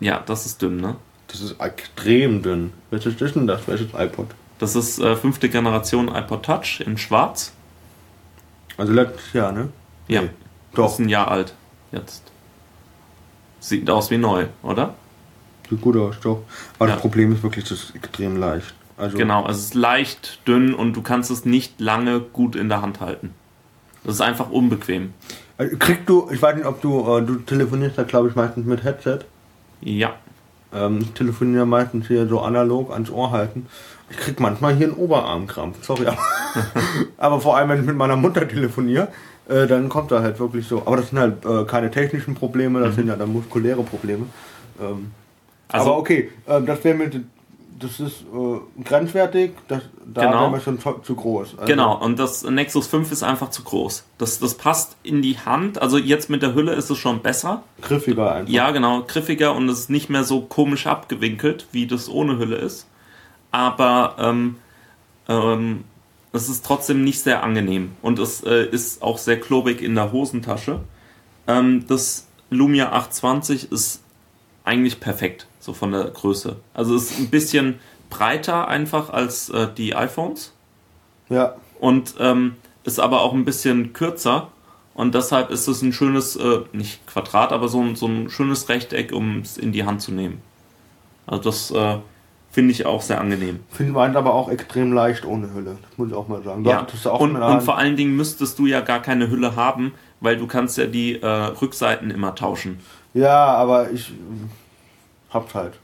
ja, 0.00 0.22
das 0.24 0.44
ist 0.46 0.60
dünn, 0.62 0.76
ne? 0.76 0.96
Das 1.28 1.40
ist 1.40 1.60
extrem 1.60 2.42
dünn. 2.42 2.72
Welches 2.90 3.20
ist 3.20 3.34
denn 3.36 3.46
das? 3.46 3.66
Welches 3.68 3.88
iPod? 3.94 4.28
Das 4.58 4.76
ist 4.76 4.98
äh, 4.98 5.16
fünfte 5.16 5.48
Generation 5.48 6.08
iPod 6.14 6.42
Touch 6.44 6.82
in 6.84 6.98
Schwarz. 6.98 7.52
Also 8.76 8.92
letztes 8.92 9.32
Jahr, 9.32 9.52
ne? 9.52 9.68
Ja, 10.08 10.22
Nee. 10.22 10.28
das 10.72 10.76
Doch, 10.76 10.92
ist 10.92 10.98
ein 10.98 11.08
Jahr 11.08 11.30
alt 11.30 11.54
jetzt. 11.92 12.29
Sieht 13.60 13.88
aus 13.90 14.10
wie 14.10 14.18
neu, 14.18 14.46
oder? 14.62 14.94
sieht 15.68 15.80
gut 15.80 15.96
aus, 15.96 16.16
doch. 16.20 16.42
Aber 16.78 16.88
Ja. 16.88 16.94
das 16.94 17.00
Problem 17.00 17.32
ist 17.32 17.42
wirklich, 17.44 17.64
das 17.64 17.84
ist 17.84 17.94
extrem 17.94 18.36
leicht. 18.36 18.74
Also, 18.96 19.16
Genau, 19.16 19.44
also 19.44 19.58
es 19.58 19.66
ist 19.66 19.74
leicht, 19.74 20.40
dünn 20.48 20.74
und 20.74 20.94
du 20.94 21.02
kannst 21.02 21.30
es 21.30 21.44
nicht 21.44 21.80
lange 21.80 22.18
gut 22.20 22.56
in 22.56 22.68
der 22.68 22.82
Hand 22.82 23.00
halten. 23.00 23.32
Das 24.02 24.14
ist 24.16 24.20
einfach 24.20 24.50
unbequem. 24.50 25.14
Also, 25.58 25.76
kriegst 25.76 26.08
du, 26.08 26.28
ich 26.32 26.42
weiß 26.42 26.56
nicht, 26.56 26.66
ob 26.66 26.80
du, 26.82 27.00
äh, 27.16 27.22
du 27.22 27.36
telefonierst 27.36 27.96
da 27.98 28.02
glaube 28.02 28.28
ich 28.28 28.34
meistens 28.34 28.66
mit 28.66 28.82
Headset. 28.82 29.20
Ja, 29.80 30.14
Ähm, 30.72 30.98
ich 31.02 31.10
telefoniere 31.12 31.66
meistens 31.66 32.06
hier 32.06 32.28
so 32.28 32.40
analog 32.40 32.92
ans 32.92 33.10
Ohr 33.10 33.30
halten. 33.32 33.66
Ich 34.08 34.16
krieg 34.16 34.38
manchmal 34.40 34.74
hier 34.76 34.86
einen 34.88 34.96
Oberarmkrampf, 34.96 35.84
sorry. 35.84 36.06
Aber, 36.06 36.18
aber 37.18 37.40
vor 37.40 37.56
allem, 37.56 37.68
wenn 37.70 37.80
ich 37.80 37.86
mit 37.86 37.96
meiner 37.96 38.14
Mutter 38.16 38.46
telefoniere, 38.46 39.08
äh, 39.48 39.66
dann 39.66 39.88
kommt 39.88 40.10
da 40.12 40.22
halt 40.22 40.38
wirklich 40.38 40.66
so. 40.66 40.82
Aber 40.86 40.96
das 40.96 41.10
sind 41.10 41.18
halt 41.18 41.44
äh, 41.44 41.64
keine 41.64 41.90
technischen 41.90 42.34
Probleme, 42.34 42.80
das 42.80 42.94
sind 42.94 43.08
ja 43.08 43.16
dann 43.16 43.32
muskuläre 43.32 43.82
Probleme. 43.82 44.26
Ähm, 44.80 45.10
Also, 45.68 45.90
Aber 45.90 45.98
okay, 45.98 46.30
äh, 46.46 46.60
das 46.62 46.82
wäre 46.84 46.96
mit, 46.96 47.20
das 47.78 47.98
ist 48.00 48.22
äh, 48.22 48.82
grenzwertig, 48.84 49.52
das, 49.68 49.82
da 50.04 50.22
Genau. 50.26 50.40
wären 50.42 50.52
wir 50.52 50.60
schon 50.60 50.78
zu, 50.80 50.92
zu 51.02 51.14
groß. 51.14 51.54
Also, 51.56 51.66
Genau, 51.66 51.96
und 52.04 52.18
das 52.18 52.42
Nexus 52.42 52.86
5 52.88 53.10
ist 53.12 53.22
einfach 53.22 53.50
zu 53.50 53.62
groß. 53.62 54.04
Das, 54.18 54.38
das 54.38 54.54
passt 54.54 54.96
in 55.02 55.22
die 55.22 55.38
Hand. 55.38 55.80
Also 55.80 55.96
jetzt 55.96 56.28
mit 56.28 56.42
der 56.42 56.54
Hülle 56.54 56.72
ist 56.74 56.90
es 56.90 56.98
schon 56.98 57.20
besser. 57.20 57.62
Griffiger 57.80 58.32
einfach. 58.32 58.52
Ja, 58.52 58.70
genau, 58.72 59.02
griffiger 59.06 59.54
und 59.54 59.68
es 59.68 59.78
ist 59.80 59.90
nicht 59.90 60.10
mehr 60.10 60.24
so 60.24 60.42
komisch 60.42 60.86
abgewinkelt, 60.86 61.66
wie 61.72 61.86
das 61.86 62.08
ohne 62.08 62.38
Hülle 62.38 62.56
ist. 62.56 62.86
Aber 63.52 64.16
ähm, 64.18 64.56
ähm, 65.28 65.84
es 66.32 66.48
ist 66.48 66.64
trotzdem 66.64 67.02
nicht 67.04 67.20
sehr 67.20 67.42
angenehm 67.42 67.92
und 68.02 68.18
es 68.18 68.42
äh, 68.44 68.64
ist 68.66 69.02
auch 69.02 69.18
sehr 69.18 69.40
klobig 69.40 69.82
in 69.82 69.94
der 69.94 70.12
Hosentasche. 70.12 70.80
Ähm, 71.46 71.84
das 71.88 72.26
Lumia 72.50 72.92
820 72.92 73.72
ist 73.72 74.02
eigentlich 74.64 75.00
perfekt, 75.00 75.46
so 75.58 75.72
von 75.72 75.92
der 75.92 76.04
Größe. 76.04 76.56
Also 76.74 76.94
es 76.94 77.10
ist 77.10 77.18
ein 77.18 77.30
bisschen 77.30 77.78
breiter 78.10 78.68
einfach 78.68 79.10
als 79.10 79.48
äh, 79.50 79.68
die 79.76 79.94
iPhones 79.96 80.52
Ja. 81.28 81.54
und 81.80 82.14
ähm, 82.18 82.56
ist 82.84 83.00
aber 83.00 83.22
auch 83.22 83.32
ein 83.32 83.44
bisschen 83.44 83.92
kürzer 83.92 84.48
und 84.94 85.14
deshalb 85.14 85.50
ist 85.50 85.66
es 85.68 85.82
ein 85.82 85.92
schönes, 85.92 86.36
äh, 86.36 86.60
nicht 86.72 87.06
Quadrat, 87.06 87.52
aber 87.52 87.68
so 87.68 87.80
ein, 87.82 87.96
so 87.96 88.06
ein 88.06 88.28
schönes 88.30 88.68
Rechteck, 88.68 89.12
um 89.12 89.40
es 89.40 89.56
in 89.58 89.72
die 89.72 89.84
Hand 89.84 90.02
zu 90.02 90.12
nehmen. 90.12 90.42
Also 91.26 91.42
das 91.42 91.70
äh, 91.70 91.98
finde 92.50 92.72
ich 92.72 92.84
auch 92.84 93.00
sehr 93.02 93.20
angenehm. 93.20 93.60
Finden 93.70 93.94
wir 93.94 94.02
aber 94.02 94.34
auch 94.34 94.50
extrem 94.50 94.92
leicht 94.92 95.24
ohne 95.24 95.52
Hülle. 95.54 95.76
Das 95.88 95.98
muss 95.98 96.08
ich 96.08 96.14
auch 96.14 96.28
mal 96.28 96.42
sagen. 96.42 96.64
Ja. 96.64 96.82
Das 96.82 96.94
ist 96.94 97.06
auch 97.06 97.20
Und, 97.20 97.36
und 97.36 97.62
vor 97.62 97.78
allen 97.78 97.96
Dingen 97.96 98.16
müsstest 98.16 98.58
du 98.58 98.66
ja 98.66 98.80
gar 98.80 99.00
keine 99.00 99.30
Hülle 99.30 99.56
haben, 99.56 99.92
weil 100.20 100.36
du 100.36 100.46
kannst 100.46 100.76
ja 100.76 100.86
die 100.86 101.20
äh, 101.20 101.26
Rückseiten 101.26 102.10
immer 102.10 102.34
tauschen. 102.34 102.80
ja, 103.14 103.46
aber 103.46 103.90
ich 103.90 104.10
äh, 104.10 104.14
hab's 105.30 105.54
halt. 105.54 105.74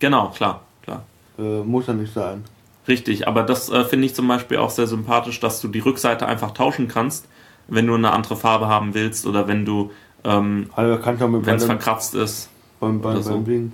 Genau, 0.00 0.28
klar, 0.28 0.62
klar. 0.82 1.04
Äh, 1.38 1.62
muss 1.62 1.86
ja 1.86 1.94
nicht 1.94 2.12
sein. 2.12 2.44
Richtig, 2.88 3.26
aber 3.26 3.42
das 3.42 3.68
äh, 3.68 3.84
finde 3.84 4.06
ich 4.06 4.14
zum 4.14 4.28
Beispiel 4.28 4.58
auch 4.58 4.70
sehr 4.70 4.86
sympathisch, 4.86 5.40
dass 5.40 5.60
du 5.60 5.68
die 5.68 5.80
Rückseite 5.80 6.26
einfach 6.26 6.52
tauschen 6.52 6.88
kannst, 6.88 7.26
wenn 7.68 7.86
du 7.86 7.94
eine 7.94 8.12
andere 8.12 8.36
Farbe 8.36 8.68
haben 8.68 8.94
willst 8.94 9.26
oder 9.26 9.48
wenn 9.48 9.64
du, 9.64 9.90
ähm, 10.24 10.70
Also 10.76 10.98
wenn 11.02 11.56
es 11.56 11.64
verkratzt 11.64 12.14
ist. 12.14 12.48
beim, 12.78 13.00
beim, 13.00 13.22
so. 13.22 13.32
beim 13.32 13.44
Ding. 13.44 13.72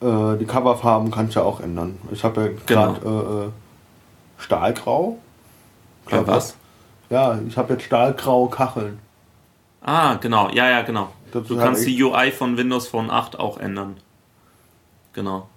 Äh, 0.00 0.36
die 0.38 0.44
Coverfarben 0.44 1.10
kannst 1.10 1.34
du 1.36 1.40
ja 1.40 1.46
auch 1.46 1.60
ändern. 1.60 1.98
Ich 2.12 2.22
habe 2.24 2.40
ja 2.42 2.48
Genau. 2.66 2.92
gerade 2.94 3.06
äh, 3.44 3.46
äh, 3.46 3.50
Stahlgrau. 4.38 5.18
Glaub, 6.06 6.26
was? 6.26 6.56
Ja, 7.10 7.38
ich 7.48 7.56
habe 7.56 7.74
jetzt 7.74 7.84
stahlgraue 7.84 8.50
Kacheln. 8.50 8.98
Ah, 9.82 10.14
genau, 10.14 10.50
ja, 10.50 10.68
ja, 10.68 10.82
genau. 10.82 11.08
Das 11.32 11.46
Du 11.46 11.56
halt 11.56 11.64
kannst 11.66 11.86
echt- 11.86 11.96
die 11.98 12.02
UI 12.02 12.30
von 12.32 12.56
Windows 12.56 12.88
Phone 12.88 13.10
8 13.10 13.38
auch 13.38 13.58
ändern. 13.58 13.96
Genau. 15.12 15.48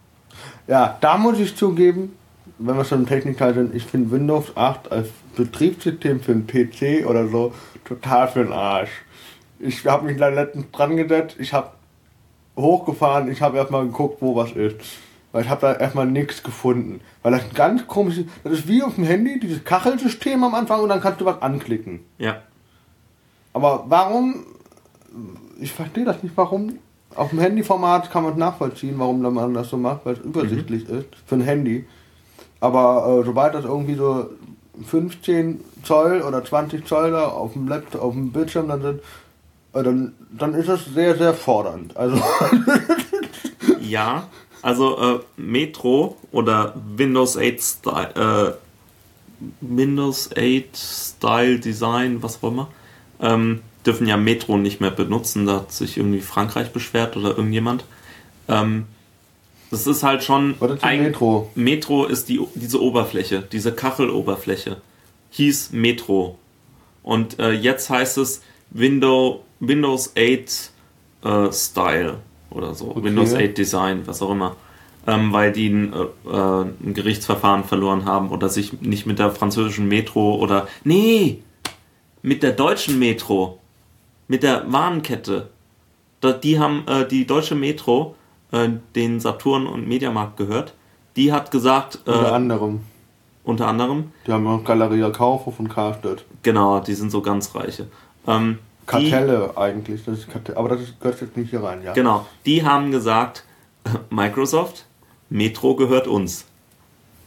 Ja, 0.68 0.98
da 1.02 1.18
muss 1.18 1.40
ich 1.40 1.56
zugeben, 1.56 2.16
wenn 2.60 2.78
wir 2.78 2.86
schon 2.86 3.00
im 3.02 3.08
Technikteil 3.08 3.54
sind, 3.54 3.76
ich 3.76 3.86
finde 3.86 4.12
Windows 4.12 4.56
8 4.56 4.92
als 4.92 5.10
Betriebssystem 5.36 6.22
für 6.22 6.32
einen 6.32 6.48
PC 6.48 7.06
oder 7.06 7.28
so 7.28 7.54
total 7.86 8.28
für 8.28 8.44
den 8.44 8.54
Arsch. 8.54 8.90
Ich 9.60 9.86
habe 9.86 10.06
mich 10.06 10.18
da 10.18 10.30
letztens 10.30 10.68
dran 10.72 10.96
gesetzt, 10.96 11.36
ich 11.40 11.54
habe 11.54 11.72
hochgefahren, 12.62 13.32
ich 13.32 13.42
habe 13.42 13.58
erstmal 13.58 13.86
geguckt, 13.86 14.22
wo 14.22 14.36
was 14.36 14.52
ist. 14.52 14.78
Weil 15.32 15.44
ich 15.44 15.50
habe 15.50 15.62
da 15.62 15.74
erstmal 15.74 16.08
nichts 16.08 16.42
gefunden. 16.42 17.02
Weil 17.22 17.34
das 17.34 17.44
ein 17.44 17.54
ganz 17.54 17.86
komisches, 17.86 18.26
das 18.44 18.54
ist 18.54 18.68
wie 18.68 18.82
auf 18.82 18.96
dem 18.96 19.04
Handy, 19.04 19.40
dieses 19.40 19.64
Kachelsystem 19.64 20.44
am 20.44 20.56
Anfang 20.56 20.82
und 20.82 20.90
dann 20.90 21.02
kannst 21.02 21.22
du 21.22 21.26
was 21.26 21.42
anklicken. 21.42 22.00
Ja. 22.18 22.42
Aber 23.54 23.86
warum, 23.88 24.46
ich 25.60 25.72
verstehe 25.72 26.06
das 26.06 26.24
nicht, 26.24 26.36
warum, 26.36 26.80
auf 27.16 27.30
dem 27.30 27.40
Handyformat 27.40 28.10
kann 28.10 28.24
man 28.24 28.38
nachvollziehen, 28.38 28.96
warum 28.98 29.22
man 29.22 29.54
das 29.54 29.70
so 29.70 29.78
macht, 29.78 30.06
weil 30.06 30.14
es 30.14 30.20
übersichtlich 30.20 30.88
ist 30.90 31.08
für 31.26 31.36
ein 31.36 31.42
Handy. 31.42 31.86
Aber 32.60 33.20
äh, 33.22 33.26
sobald 33.26 33.54
das 33.54 33.66
irgendwie 33.66 33.96
so 33.96 34.30
15 34.86 35.62
Zoll 35.84 36.22
oder 36.22 36.44
20 36.44 36.86
Zoll 36.86 37.12
da 37.12 37.28
auf 37.28 37.54
dem 37.54 37.68
Laptop, 37.68 38.02
auf 38.02 38.14
dem 38.14 38.32
Bildschirm 38.32 38.68
dann 38.68 38.82
sind, 38.82 39.02
dann, 39.74 40.14
dann 40.32 40.54
ist 40.56 40.68
das 40.70 40.86
sehr, 40.94 41.18
sehr 41.18 41.34
fordernd. 41.34 41.96
Also, 41.98 42.22
Ja, 43.82 44.28
also 44.62 44.98
äh, 45.00 45.20
Metro 45.38 46.18
oder 46.32 46.76
Windows 46.96 47.38
8 47.38 47.62
Style, 47.62 48.14
äh, 48.16 49.46
Windows 49.62 50.30
8 50.36 50.76
Style 50.76 51.60
Design, 51.60 52.22
was 52.22 52.44
auch 52.44 52.50
immer, 52.50 52.68
ähm, 53.22 53.62
dürfen 53.86 54.08
ja 54.08 54.18
Metro 54.18 54.58
nicht 54.58 54.82
mehr 54.82 54.92
benutzen. 54.92 55.46
Da 55.46 55.58
hat 55.58 55.72
sich 55.72 55.98
irgendwie 55.98 56.20
Frankreich 56.22 56.72
beschwert 56.72 57.16
oder 57.18 57.30
irgendjemand. 57.30 57.86
Ähm, 58.48 58.86
das 59.72 59.88
ist 59.88 60.04
halt 60.04 60.24
schon. 60.24 60.56
was 60.60 60.72
ist 60.72 60.84
eigen- 60.84 61.04
Metro? 61.04 61.50
Metro 61.56 62.06
ist 62.06 62.28
die, 62.30 62.40
diese 62.56 62.82
Oberfläche, 62.82 63.42
diese 63.52 63.72
Kacheloberfläche. 63.72 64.82
Hieß 65.32 65.72
Metro. 65.72 66.38
Und 67.04 67.40
äh, 67.40 67.52
jetzt 67.52 67.90
heißt 67.90 68.18
es 68.18 68.42
Window, 68.72 69.44
Windows 69.60 70.14
8 70.18 70.72
äh, 71.24 71.52
Style 71.52 72.18
oder 72.52 72.74
so. 72.74 72.92
Okay. 72.92 73.04
Windows 73.04 73.34
8 73.34 73.58
Design, 73.58 74.02
was 74.06 74.22
auch 74.22 74.32
immer. 74.32 74.56
Ähm, 75.08 75.32
weil 75.34 75.52
die 75.52 75.70
ein, 75.70 75.94
äh, 75.94 76.30
äh, 76.30 76.62
ein 76.84 76.94
Gerichtsverfahren 76.94 77.64
verloren 77.64 78.06
haben 78.06 78.30
oder 78.30 78.50
sich 78.50 78.82
nicht 78.82 79.06
mit 79.06 79.18
der 79.20 79.32
französischen 79.32 79.88
Metro 79.88 80.36
oder. 80.36 80.68
Nee! 80.84 81.42
Mit 82.22 82.44
der 82.44 82.52
deutschen 82.52 83.00
Metro. 83.00 83.60
Mit 84.28 84.44
der 84.44 84.72
Warenkette. 84.72 85.50
Die 86.44 86.60
haben 86.60 86.84
äh, 86.88 87.08
die 87.08 87.26
deutsche 87.26 87.56
Metro, 87.56 88.16
äh, 88.52 88.68
den 88.94 89.20
Saturn 89.22 89.66
und 89.68 89.88
Mediamarkt 89.88 90.36
gehört. 90.38 90.74
Die 91.16 91.32
hat 91.32 91.50
gesagt, 91.50 92.00
äh, 92.06 92.12
Unter 92.12 92.34
anderem. 92.34 92.80
unter 93.46 93.68
anderem, 93.68 94.12
Die 94.28 94.32
haben 94.34 94.46
auch 94.48 94.64
Galeria 94.66 95.10
Kaufhof 95.12 95.60
und 95.60 95.70
Karstadt. 95.70 96.26
genau, 96.44 96.82
die 96.82 96.94
sind 96.94 97.10
so 97.10 97.22
ganz 97.22 97.56
reiche. 97.56 97.88
Ähm, 98.30 98.60
die, 98.84 98.86
Kartelle 98.86 99.54
eigentlich, 99.56 100.04
das 100.06 100.20
ist 100.20 100.30
Kartell, 100.30 100.56
aber 100.56 100.70
das 100.70 100.80
gehört 101.00 101.22
jetzt 101.22 101.38
nicht 101.38 101.52
hier 101.52 101.64
rein, 101.64 101.84
ja. 101.84 101.94
genau, 101.94 102.26
die 102.46 102.64
haben 102.64 102.92
gesagt, 102.92 103.44
Microsoft, 104.10 104.86
Metro 105.30 105.76
gehört 105.76 106.08
uns. 106.08 106.46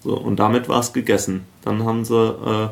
So, 0.02 0.16
und 0.16 0.36
damit 0.36 0.68
war 0.68 0.80
es 0.80 0.92
gegessen. 0.92 1.46
Dann 1.62 1.84
haben 1.84 2.04
sie, 2.04 2.16
äh, 2.16 2.68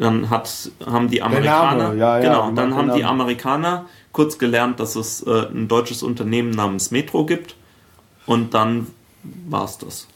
dann 0.00 0.30
hat, 0.30 0.70
haben 0.86 1.08
die 1.08 1.20
Amerikaner, 1.20 1.88
Name, 1.88 1.98
ja, 1.98 2.18
ja, 2.18 2.22
genau, 2.22 2.50
dann 2.52 2.74
haben 2.74 2.94
die. 2.94 3.04
Amerikaner 3.04 3.86
kurz 4.12 4.38
gelernt, 4.38 4.80
dass 4.80 4.96
es 4.96 5.22
äh, 5.26 5.48
ein 5.48 5.68
deutsches 5.68 6.02
Unternehmen 6.02 6.50
namens 6.50 6.90
Metro 6.90 7.26
gibt. 7.26 7.56
Und 8.24 8.54
dann 8.54 8.86
war 9.48 9.64
es 9.64 9.78
das. 9.78 10.06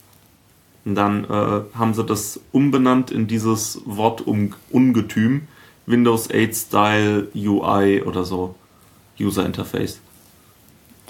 Und 0.84 0.94
dann 0.94 1.24
äh, 1.24 1.76
haben 1.76 1.94
sie 1.94 2.04
das 2.04 2.40
umbenannt 2.52 3.10
in 3.10 3.26
dieses 3.26 3.80
Wort 3.84 4.26
um, 4.26 4.54
Ungetüm. 4.70 5.48
Windows 5.86 6.28
8 6.30 6.54
Style 6.54 7.28
UI 7.34 8.02
oder 8.02 8.24
so. 8.24 8.54
User 9.18 9.46
Interface. 9.46 10.00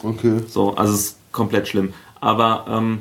Okay. 0.02 0.40
So, 0.48 0.74
also 0.74 0.92
es 0.94 1.00
ist 1.00 1.16
komplett 1.32 1.66
schlimm. 1.68 1.92
Aber 2.20 2.66
ähm, 2.68 3.00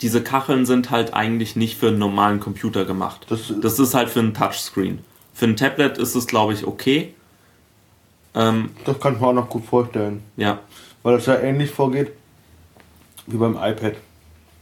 diese 0.00 0.22
Kacheln 0.22 0.64
sind 0.66 0.90
halt 0.90 1.12
eigentlich 1.12 1.56
nicht 1.56 1.76
für 1.78 1.88
einen 1.88 1.98
normalen 1.98 2.40
Computer 2.40 2.84
gemacht. 2.84 3.26
Das- 3.28 3.52
Das 3.60 3.78
ist 3.78 3.94
halt 3.94 4.08
für 4.08 4.20
einen 4.20 4.32
Touchscreen. 4.34 5.00
Für 5.34 5.46
ein 5.46 5.56
Tablet 5.56 5.98
ist 5.98 6.14
es, 6.14 6.26
glaube 6.26 6.52
ich, 6.54 6.66
okay. 6.66 7.14
Ähm, 8.34 8.70
Das 8.84 8.98
kann 9.00 9.14
ich 9.14 9.20
mir 9.20 9.26
auch 9.26 9.32
noch 9.32 9.48
gut 9.48 9.64
vorstellen. 9.64 10.22
ja, 10.36 10.60
Weil 11.02 11.16
das 11.16 11.26
ja 11.26 11.34
ähnlich 11.38 11.70
vorgeht 11.70 12.12
wie 13.26 13.36
beim 13.36 13.56
iPad. 13.56 13.94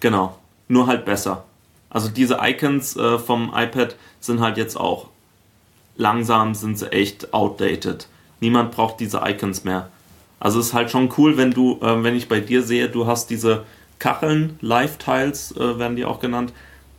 genau. 0.01 0.39
Nur 0.71 0.87
halt 0.87 1.05
besser. 1.07 1.45
Also 1.91 2.09
diese 2.11 2.39
Icons 2.43 2.95
äh, 2.97 3.19
vom 3.19 3.51
iPad 3.55 3.97
sind 4.21 4.41
halt 4.41 4.59
jetzt 4.59 4.77
auch 4.79 5.09
langsam, 5.99 6.55
sind 6.55 6.79
sie 6.79 6.91
echt 6.91 7.35
outdated. 7.35 8.09
Niemand 8.41 8.71
braucht 8.71 9.01
diese 9.01 9.21
Icons 9.25 9.65
mehr. 9.65 9.91
Also 10.41 10.61
es 10.61 10.69
ist 10.69 10.75
halt 10.75 10.91
schon 10.91 11.13
cool, 11.19 11.37
wenn 11.37 11.51
du, 11.51 11.79
äh, 11.83 12.03
wenn 12.03 12.17
ich 12.17 12.29
bei 12.29 12.41
dir 12.41 12.63
sehe, 12.63 12.89
du 12.89 13.07
hast 13.07 13.29
diese 13.29 13.65
Kacheln, 13.99 14.59
Live-Tiles 14.63 15.57
äh, 15.57 15.79
werden 15.79 15.97
die 15.97 16.05
auch 16.05 16.21
genannt, 16.21 16.53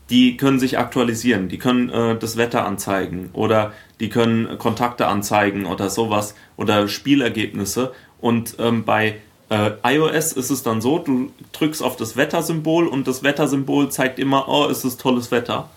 die 0.10 0.38
können 0.38 0.60
sich 0.60 0.78
aktualisieren, 0.78 1.50
die 1.50 1.58
können 1.58 1.90
äh, 1.90 2.18
das 2.18 2.36
Wetter 2.36 2.66
anzeigen 2.66 3.30
oder 3.34 3.74
die 4.00 4.10
können 4.10 4.58
Kontakte 4.58 5.08
anzeigen 5.08 5.66
oder 5.66 5.90
sowas 5.90 6.36
oder 6.58 6.88
Spielergebnisse. 6.88 7.94
Und 8.20 8.56
ähm, 8.60 8.84
bei 8.84 9.18
äh, 9.50 9.72
iOS 9.84 10.34
ist 10.34 10.50
es 10.50 10.64
dann 10.64 10.82
so, 10.82 11.00
du 11.00 11.32
drückst 11.54 11.82
auf 11.82 11.96
das 11.96 12.18
Wettersymbol 12.18 12.88
und 12.88 13.08
das 13.08 13.24
Wettersymbol 13.24 13.90
zeigt 13.90 14.20
immer, 14.20 14.50
oh, 14.50 14.68
es 14.70 14.84
ist 14.84 15.00
tolles 15.00 15.32
Wetter, 15.32 15.70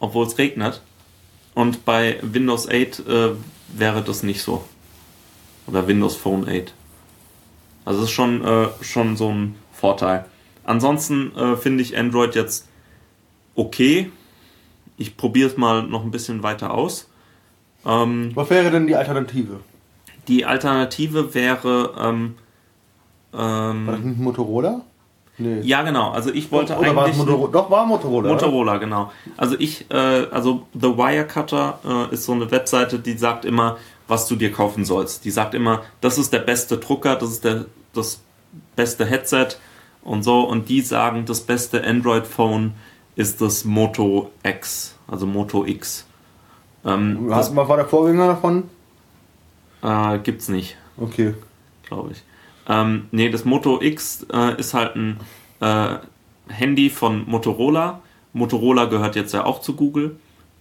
obwohl 0.00 0.26
es 0.26 0.36
regnet. 0.38 0.82
Und 1.58 1.84
bei 1.84 2.20
Windows 2.22 2.68
8 2.68 3.00
äh, 3.08 3.30
wäre 3.66 4.04
das 4.04 4.22
nicht 4.22 4.42
so. 4.42 4.62
Oder 5.66 5.88
Windows 5.88 6.14
Phone 6.14 6.48
8. 6.48 6.72
Also 7.84 7.98
das 7.98 8.10
ist 8.10 8.14
schon, 8.14 8.44
äh, 8.44 8.68
schon 8.80 9.16
so 9.16 9.30
ein 9.30 9.56
Vorteil. 9.72 10.24
Ansonsten 10.62 11.34
äh, 11.34 11.56
finde 11.56 11.82
ich 11.82 11.98
Android 11.98 12.36
jetzt 12.36 12.68
okay. 13.56 14.12
Ich 14.98 15.16
probiere 15.16 15.50
es 15.50 15.56
mal 15.56 15.82
noch 15.82 16.04
ein 16.04 16.12
bisschen 16.12 16.44
weiter 16.44 16.72
aus. 16.72 17.08
Ähm, 17.84 18.30
Was 18.36 18.50
wäre 18.50 18.70
denn 18.70 18.86
die 18.86 18.94
Alternative? 18.94 19.58
die 20.28 20.44
Alternative 20.44 21.34
wäre, 21.34 21.92
ähm, 21.98 22.36
War 23.32 23.86
das 23.86 23.98
ähm, 23.98 24.10
nicht 24.10 24.20
Motorola? 24.20 24.82
Nee. 25.38 25.60
Ja, 25.60 25.82
genau. 25.82 26.10
Also 26.10 26.30
ich 26.32 26.50
wollte 26.50 26.76
Oder 26.76 26.96
war 26.96 27.04
es 27.04 27.10
eigentlich. 27.10 27.26
Motorola? 27.26 27.52
Doch, 27.52 27.70
war 27.70 27.86
Motorola. 27.86 28.28
Motorola, 28.28 28.76
genau. 28.78 29.12
Also 29.36 29.56
ich, 29.58 29.88
äh, 29.90 29.94
also 30.30 30.66
The 30.74 30.96
Wirecutter 30.96 31.78
äh, 31.84 32.14
ist 32.14 32.24
so 32.24 32.32
eine 32.32 32.50
Webseite, 32.50 32.98
die 32.98 33.16
sagt 33.16 33.44
immer, 33.44 33.78
was 34.08 34.26
du 34.26 34.36
dir 34.36 34.50
kaufen 34.50 34.84
sollst. 34.84 35.24
Die 35.24 35.30
sagt 35.30 35.54
immer, 35.54 35.82
das 36.00 36.18
ist 36.18 36.32
der 36.32 36.40
beste 36.40 36.78
Drucker, 36.78 37.14
das 37.14 37.30
ist 37.30 37.44
der, 37.44 37.66
das 37.92 38.20
beste 38.74 39.04
Headset 39.04 39.48
und 40.02 40.22
so. 40.22 40.40
Und 40.40 40.68
die 40.68 40.80
sagen, 40.80 41.24
das 41.24 41.40
beste 41.40 41.84
Android-Phone 41.84 42.72
ist 43.14 43.40
das 43.40 43.64
Moto 43.64 44.30
X, 44.42 44.96
also 45.06 45.26
Moto 45.26 45.64
X. 45.64 46.06
Ähm, 46.84 47.24
Was, 47.28 47.54
war 47.54 47.76
der 47.76 47.86
Vorgänger 47.86 48.28
davon? 48.28 48.64
äh, 49.82 50.18
gibt's 50.18 50.48
nicht. 50.48 50.76
Okay. 50.96 51.34
glaube 51.86 52.12
ich. 52.12 52.22
Ähm, 52.68 53.06
nee, 53.10 53.30
das 53.30 53.44
Moto 53.44 53.80
X 53.80 54.26
äh, 54.32 54.58
ist 54.58 54.74
halt 54.74 54.96
ein 54.96 55.20
äh, 55.60 55.96
Handy 56.48 56.90
von 56.90 57.28
Motorola. 57.28 58.02
Motorola 58.32 58.84
gehört 58.84 59.16
jetzt 59.16 59.32
ja 59.32 59.44
auch 59.44 59.60
zu 59.60 59.74
Google. 59.74 60.16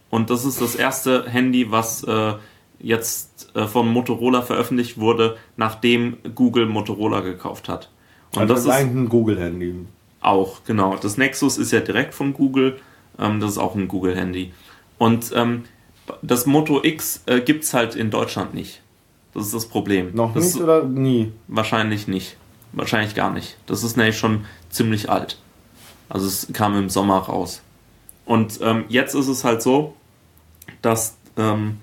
Und 0.10 0.30
das 0.30 0.46
ist 0.46 0.62
das 0.62 0.76
erste 0.76 1.30
Handy, 1.30 1.70
was 1.70 2.04
äh, 2.04 2.34
jetzt 2.80 3.50
äh, 3.56 3.68
von 3.68 3.92
Motorola 3.92 4.42
veröffentlicht 4.42 4.98
wurde, 5.00 5.38
nachdem 5.58 6.18
Google 6.36 6.66
Motorola 6.66 7.20
gekauft 7.22 7.68
hat. 7.68 7.90
Und 8.34 8.42
Also 8.42 8.54
das 8.54 8.64
ist 8.64 8.70
eigentlich 8.70 9.04
ein 9.04 9.10
Google-Handy. 9.10 9.76
auch, 10.22 10.64
genau. 10.66 10.96
Das 10.96 11.18
Nexus 11.18 11.58
ist 11.58 11.72
ja 11.72 11.80
direkt 11.80 12.14
von 12.14 12.34
Google. 12.34 12.80
Ähm, 13.20 13.40
das 13.40 13.52
ist 13.52 13.58
auch 13.58 13.76
ein 13.76 13.88
Google-Handy. 13.88 14.54
Und 14.98 15.32
ähm, 15.36 15.64
das 16.22 16.46
Moto 16.46 16.84
X 16.84 17.24
äh, 17.26 17.42
gibt 17.42 17.64
es 17.64 17.74
halt 17.74 17.96
in 17.96 18.12
Deutschland 18.12 18.54
nicht. 18.54 18.82
Das 19.38 19.46
ist 19.46 19.54
das 19.54 19.68
Problem. 19.68 20.16
Noch 20.16 20.34
das 20.34 20.56
nicht 20.56 20.64
oder 20.64 20.84
nie? 20.84 21.32
Wahrscheinlich 21.48 22.08
nicht. 22.08 22.38
Wahrscheinlich 22.72 23.14
gar 23.14 23.32
nicht. 23.32 23.56
Das 23.68 23.84
ist 23.84 23.96
nämlich 23.96 24.18
schon 24.18 24.46
ziemlich 24.72 25.12
alt. 25.12 25.38
Also 26.10 26.26
es 26.26 26.48
kam 26.54 26.76
im 26.76 26.90
Sommer 26.90 27.20
raus. 27.20 27.62
Und 28.26 28.60
ähm, 28.64 28.86
jetzt 28.90 29.14
ist 29.14 29.28
es 29.28 29.44
halt 29.44 29.62
so, 29.62 29.96
dass 30.82 31.18
ähm, 31.38 31.78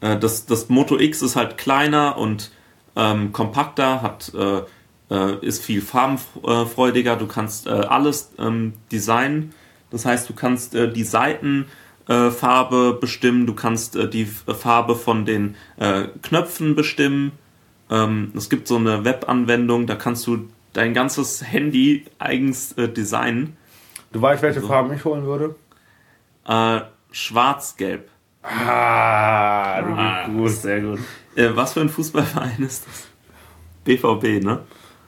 äh, 0.00 0.16
das, 0.16 0.46
das 0.46 0.68
Moto 0.68 0.96
X 0.96 1.22
ist 1.22 1.34
halt 1.34 1.58
kleiner 1.58 2.18
und 2.18 2.52
ähm, 2.94 3.32
kompakter, 3.32 4.00
hat, 4.00 4.32
äh, 4.32 4.62
äh, 5.10 5.44
ist 5.44 5.64
viel 5.64 5.82
farbenfreudiger. 5.82 7.16
Du 7.16 7.26
kannst 7.26 7.66
äh, 7.66 7.70
alles 7.70 8.30
ähm, 8.38 8.74
designen. 8.92 9.52
Das 9.90 10.06
heißt, 10.06 10.28
du 10.28 10.34
kannst 10.34 10.76
äh, 10.76 10.92
die 10.92 11.02
Seitenfarbe 11.02 11.66
äh, 12.08 12.30
Farbe 12.30 12.96
bestimmen, 13.00 13.46
du 13.46 13.54
kannst 13.54 13.96
äh, 13.96 14.08
die 14.08 14.22
F- 14.22 14.44
Farbe 14.58 14.94
von 14.96 15.24
den 15.24 15.56
äh, 15.78 16.04
Knöpfen 16.22 16.74
bestimmen. 16.74 17.32
Ähm, 17.90 18.32
es 18.36 18.48
gibt 18.50 18.68
so 18.68 18.76
eine 18.76 19.04
Webanwendung, 19.04 19.86
da 19.86 19.94
kannst 19.96 20.26
du 20.26 20.48
dein 20.72 20.94
ganzes 20.94 21.42
Handy 21.44 22.04
eigens 22.18 22.72
äh, 22.72 22.88
designen. 22.88 23.56
Du 24.12 24.20
weißt, 24.22 24.42
welche 24.42 24.60
So. 24.60 24.66
Farben 24.68 24.92
ich 24.94 25.04
holen 25.04 25.24
würde? 25.24 25.54
Äh, 26.46 26.80
Schwarz-Gelb. 27.12 28.08
Ah, 28.42 29.82
du 29.82 29.88
Ah, 29.94 30.26
gut. 30.28 30.50
sehr 30.50 30.80
gut. 30.80 31.00
Äh, 31.34 31.50
was 31.54 31.72
für 31.72 31.80
ein 31.80 31.88
Fußballverein 31.88 32.58
ist 32.62 32.86
das? 32.86 33.08
BVB, 33.84 34.44
ne? 34.44 34.60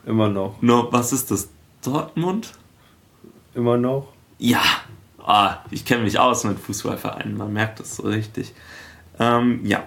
Immer 0.07 0.29
noch. 0.29 0.61
Nur, 0.63 0.93
was 0.93 1.13
ist 1.13 1.31
das? 1.31 1.49
Dortmund? 1.85 2.53
Immer 3.55 3.77
noch. 3.77 4.09
Ja. 4.39 4.61
Ah, 5.29 5.59
ich 5.71 5.85
kenne 5.85 6.05
mich 6.05 6.19
aus 6.19 6.45
mit 6.45 6.59
Fußballvereinen, 6.59 7.37
man 7.37 7.53
merkt 7.53 7.81
das 7.81 7.97
so 7.97 8.05
richtig. 8.05 8.55
Ähm, 9.21 9.61
ja. 9.63 9.85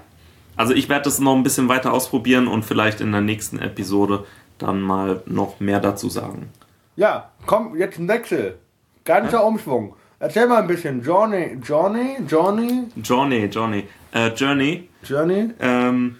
Also 0.55 0.75
ich 0.75 0.87
werde 0.87 1.05
das 1.05 1.17
noch 1.17 1.35
ein 1.35 1.41
bisschen 1.41 1.67
weiter 1.67 1.93
ausprobieren 1.93 2.47
und 2.47 2.63
vielleicht 2.63 3.01
in 3.01 3.11
der 3.11 3.21
nächsten 3.21 3.57
Episode 3.57 4.27
dann 4.59 4.81
mal 4.81 5.23
noch 5.25 5.59
mehr 5.59 5.79
dazu 5.79 6.09
sagen. 6.09 6.49
Ja, 6.95 7.31
komm, 7.47 7.75
jetzt 7.75 7.97
ein 7.97 8.07
Wechsel. 8.07 8.59
Ganzer 9.03 9.43
Umschwung. 9.43 9.95
Erzähl 10.19 10.45
mal 10.45 10.61
ein 10.61 10.67
bisschen. 10.67 11.01
Johnny, 11.01 11.57
Johnny, 11.63 12.17
Johnny, 12.27 12.89
Journey, 13.01 13.45
Johnny. 13.45 13.87
Äh, 14.11 14.27
Journey. 14.35 14.89
Journey. 15.03 15.49
Ähm, 15.59 16.17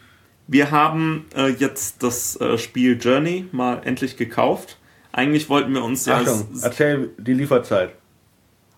wir 0.47 0.71
haben 0.71 1.27
äh, 1.35 1.49
jetzt 1.49 2.01
das 2.01 2.41
äh, 2.41 2.57
Spiel 2.57 2.97
Journey 2.99 3.45
mal 3.51 3.81
endlich 3.85 4.17
gekauft. 4.17 4.79
Eigentlich 5.11 5.47
wollten 5.47 5.75
wir 5.75 5.83
uns 5.83 6.07
ja 6.07 6.15
Achtung, 6.15 6.47
erzähl 6.63 7.11
die 7.19 7.33
Lieferzeit. 7.33 7.91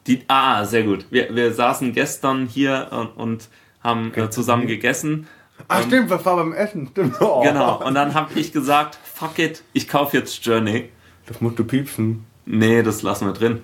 Die. 0.08 0.24
Ah, 0.28 0.66
sehr 0.66 0.84
gut. 0.84 1.06
Wir, 1.10 1.34
wir 1.36 1.54
saßen 1.54 1.94
gestern 1.94 2.48
hier 2.48 2.88
und, 2.92 3.08
und 3.22 3.50
haben 3.82 4.13
äh, 4.16 4.30
zusammen 4.30 4.68
gegessen. 4.68 5.28
Ach 5.68 5.84
stimmt, 5.84 6.10
was 6.10 6.26
war 6.26 6.36
beim 6.36 6.54
Essen? 6.54 6.88
Stimmt. 6.92 7.16
Oh. 7.22 7.42
Genau. 7.42 7.86
Und 7.86 7.96
dann 7.96 8.13
habe 8.13 8.38
ich 8.39 8.52
gesagt, 8.52 8.98
fuck 9.04 9.39
it, 9.39 9.63
ich 9.74 9.88
kaufe 9.88 10.18
jetzt 10.18 10.46
Journey. 10.46 10.89
Das 11.26 11.42
musst 11.42 11.60
du 11.60 11.63
piepsen. 11.63 12.26
Nee, 12.46 12.84
das 12.84 13.02
lassen 13.02 13.28
wir 13.28 13.34
drin. 13.34 13.62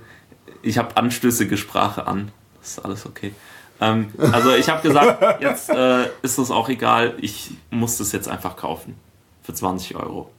Ich 0.62 0.78
habe 0.78 0.95
anstößige 0.95 1.58
Sprache 1.58 2.08
an. 2.08 2.32
Das 2.60 2.71
ist 2.71 2.86
alles 2.86 3.06
okay. 3.06 3.34
Ähm, 3.82 4.12
also 4.32 4.54
ich 4.54 4.69
habe 4.69 4.82
gesagt, 4.82 5.41
jetzt 5.41 5.69
äh, 5.69 6.06
ist 6.21 6.38
es 6.38 6.52
auch 6.52 6.69
egal. 6.69 7.15
Ich 7.19 7.52
muss 7.69 7.97
das 7.97 8.12
jetzt 8.12 8.28
einfach 8.28 8.56
kaufen. 8.56 8.95
Für 9.41 9.54
20 9.54 9.95
Euro. 9.95 10.32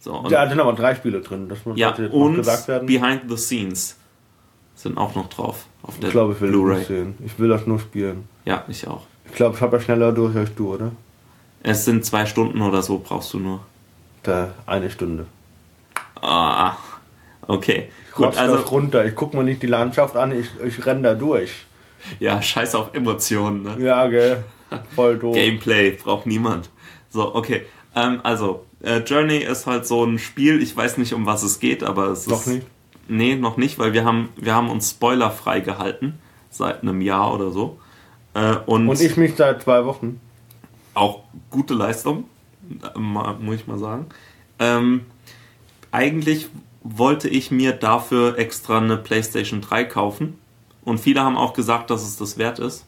So, 0.00 0.14
und, 0.14 0.32
Da 0.32 0.48
sind 0.48 0.60
aber 0.60 0.72
drei 0.72 0.94
Spiele 0.94 1.20
drin. 1.20 1.48
Das 1.48 1.64
muss 1.64 1.78
ja, 1.78 1.90
jetzt 1.96 2.12
und 2.12 2.36
gesagt 2.36 2.68
werden. 2.68 2.86
Behind 2.86 3.22
the 3.28 3.36
Scenes 3.36 3.97
sind 4.78 4.96
auch 4.98 5.14
noch 5.14 5.28
drauf. 5.28 5.66
Auf 5.82 5.98
der 5.98 6.08
Ich 6.08 6.12
glaube, 6.12 6.34
ich 6.34 6.40
will 6.40 6.48
das 6.50 6.56
Blu-ray. 6.56 6.78
nicht 6.78 6.88
sehen. 6.88 7.14
Ich 7.24 7.38
will 7.38 7.48
das 7.48 7.66
nur 7.66 7.78
spielen. 7.80 8.28
Ja, 8.44 8.64
ich 8.68 8.86
auch. 8.86 9.02
Ich 9.26 9.32
glaube, 9.34 9.56
ich 9.56 9.60
habe 9.62 9.76
ja 9.76 9.82
schneller 9.82 10.12
durch 10.12 10.34
als 10.36 10.54
du, 10.54 10.74
oder? 10.74 10.92
Es 11.62 11.84
sind 11.84 12.04
zwei 12.04 12.24
Stunden 12.26 12.60
oder 12.62 12.82
so, 12.82 12.98
brauchst 12.98 13.32
du 13.34 13.38
nur. 13.40 13.60
Da 14.22 14.54
eine 14.66 14.90
Stunde. 14.90 15.26
Ah, 16.20 16.76
okay. 17.46 17.88
Gut, 18.14 18.26
Rotz 18.26 18.36
also 18.38 18.56
das 18.56 18.70
runter. 18.70 19.04
Ich 19.06 19.14
guck 19.14 19.34
mir 19.34 19.44
nicht 19.44 19.62
die 19.62 19.66
Landschaft 19.68 20.16
an, 20.16 20.32
ich, 20.38 20.48
ich 20.64 20.84
renn 20.86 21.02
da 21.02 21.14
durch. 21.14 21.50
ja, 22.20 22.40
scheiß 22.40 22.74
auf 22.74 22.94
Emotionen. 22.94 23.62
Ne? 23.62 23.76
Ja, 23.84 24.06
gell. 24.08 24.44
Voll 24.94 25.18
doof. 25.18 25.34
Gameplay 25.34 25.92
braucht 25.92 26.26
niemand. 26.26 26.70
So, 27.10 27.34
okay. 27.34 27.62
Ähm, 27.94 28.20
also, 28.22 28.64
äh, 28.82 28.98
Journey 28.98 29.38
ist 29.38 29.66
halt 29.66 29.86
so 29.86 30.04
ein 30.04 30.18
Spiel, 30.18 30.62
ich 30.62 30.76
weiß 30.76 30.98
nicht, 30.98 31.12
um 31.14 31.26
was 31.26 31.42
es 31.42 31.58
geht, 31.58 31.82
aber 31.82 32.08
es 32.08 32.26
Noch 32.26 32.40
ist. 32.40 32.46
nicht? 32.48 32.66
Nee, 33.08 33.36
noch 33.36 33.56
nicht, 33.56 33.78
weil 33.78 33.92
wir 33.92 34.04
haben, 34.04 34.28
wir 34.36 34.54
haben 34.54 34.70
uns 34.70 34.90
spoilerfrei 34.90 35.60
gehalten. 35.60 36.18
Seit 36.50 36.82
einem 36.82 37.00
Jahr 37.00 37.34
oder 37.34 37.50
so. 37.50 37.78
Äh, 38.34 38.56
und 38.66 38.88
Und 38.88 39.00
ich 39.00 39.16
mich 39.16 39.34
seit 39.36 39.62
zwei 39.62 39.84
Wochen. 39.84 40.20
auch 40.94 41.20
gute 41.50 41.74
Leistung, 41.74 42.24
muss 42.96 43.56
ich 43.56 43.66
mal 43.66 43.78
sagen. 43.78 44.06
Ähm, 44.58 45.02
eigentlich 45.92 46.48
wollte 46.82 47.28
ich 47.28 47.50
mir 47.50 47.72
dafür 47.72 48.38
extra 48.38 48.78
eine 48.78 48.96
PlayStation 48.96 49.60
3 49.60 49.84
kaufen. 49.84 50.38
Und 50.84 50.98
viele 50.98 51.20
haben 51.20 51.36
auch 51.36 51.52
gesagt, 51.52 51.90
dass 51.90 52.02
es 52.02 52.16
das 52.16 52.38
wert 52.38 52.58
ist. 52.58 52.86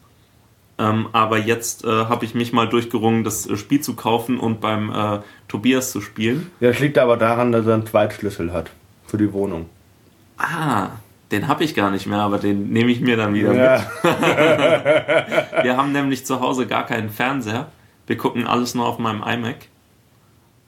Ähm, 0.79 1.09
aber 1.11 1.37
jetzt 1.37 1.83
äh, 1.83 1.87
habe 1.87 2.25
ich 2.25 2.33
mich 2.33 2.51
mal 2.53 2.67
durchgerungen, 2.67 3.23
das 3.23 3.45
äh, 3.47 3.55
Spiel 3.57 3.81
zu 3.81 3.95
kaufen 3.95 4.39
und 4.39 4.59
beim 4.61 4.91
äh, 4.91 5.19
Tobias 5.47 5.91
zu 5.91 6.01
spielen. 6.01 6.49
Ja, 6.59 6.69
das 6.69 6.79
liegt 6.79 6.97
aber 6.97 7.17
daran, 7.17 7.51
dass 7.51 7.67
er 7.67 7.75
einen 7.75 7.85
Zweitschlüssel 7.85 8.51
hat. 8.51 8.71
Für 9.05 9.17
die 9.17 9.31
Wohnung. 9.33 9.67
Ah, 10.43 10.89
den 11.31 11.47
habe 11.47 11.63
ich 11.63 11.75
gar 11.75 11.91
nicht 11.91 12.07
mehr, 12.07 12.19
aber 12.19 12.37
den 12.39 12.69
nehme 12.69 12.91
ich 12.91 12.99
mir 13.01 13.15
dann 13.17 13.33
wieder 13.33 13.49
mit. 13.49 13.57
Ja. 13.59 13.85
Wir 15.63 15.77
haben 15.77 15.91
nämlich 15.91 16.25
zu 16.25 16.39
Hause 16.39 16.67
gar 16.67 16.85
keinen 16.85 17.09
Fernseher. 17.09 17.67
Wir 18.07 18.17
gucken 18.17 18.47
alles 18.47 18.75
nur 18.75 18.87
auf 18.87 18.97
meinem 18.99 19.21
iMac. 19.23 19.57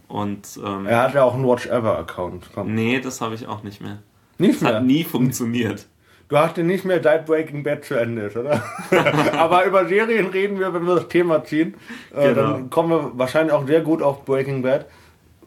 Und 0.07 0.59
ähm, 0.63 0.85
Er 0.85 1.01
hat 1.03 1.13
ja 1.15 1.23
auch 1.23 1.33
einen 1.33 1.47
Watch 1.47 1.65
Ever 1.67 1.97
Account. 1.97 2.49
Komm. 2.53 2.73
nee, 2.75 2.99
das 2.99 3.19
habe 3.21 3.35
ich 3.35 3.47
auch 3.47 3.63
nicht 3.63 3.81
mehr. 3.81 3.97
Nicht 4.37 4.61
Das 4.61 4.67
hat 4.67 4.73
mehr. 4.75 4.81
nie 4.81 5.03
funktioniert. 5.03 5.87
Du 6.29 6.37
hast 6.37 6.55
den 6.57 6.67
nicht 6.67 6.85
mehr 6.85 7.01
seit 7.01 7.25
Breaking 7.25 7.63
Bad 7.63 7.83
zu 7.83 7.95
Ende 7.95 8.23
ist, 8.23 8.37
oder? 8.37 8.63
aber 9.37 9.65
über 9.65 9.87
Serien 9.87 10.27
reden 10.27 10.59
wir, 10.59 10.73
wenn 10.73 10.85
wir 10.85 10.95
das 10.95 11.07
Thema 11.07 11.43
ziehen. 11.43 11.75
Äh, 12.15 12.29
Genau. 12.33 12.51
Dann 12.53 12.69
kommen 12.69 12.89
wir 12.91 13.11
wahrscheinlich 13.15 13.53
auch 13.53 13.65
sehr 13.67 13.81
gut 13.81 14.01
auf 14.01 14.23
Breaking 14.25 14.61
Bad. 14.61 14.85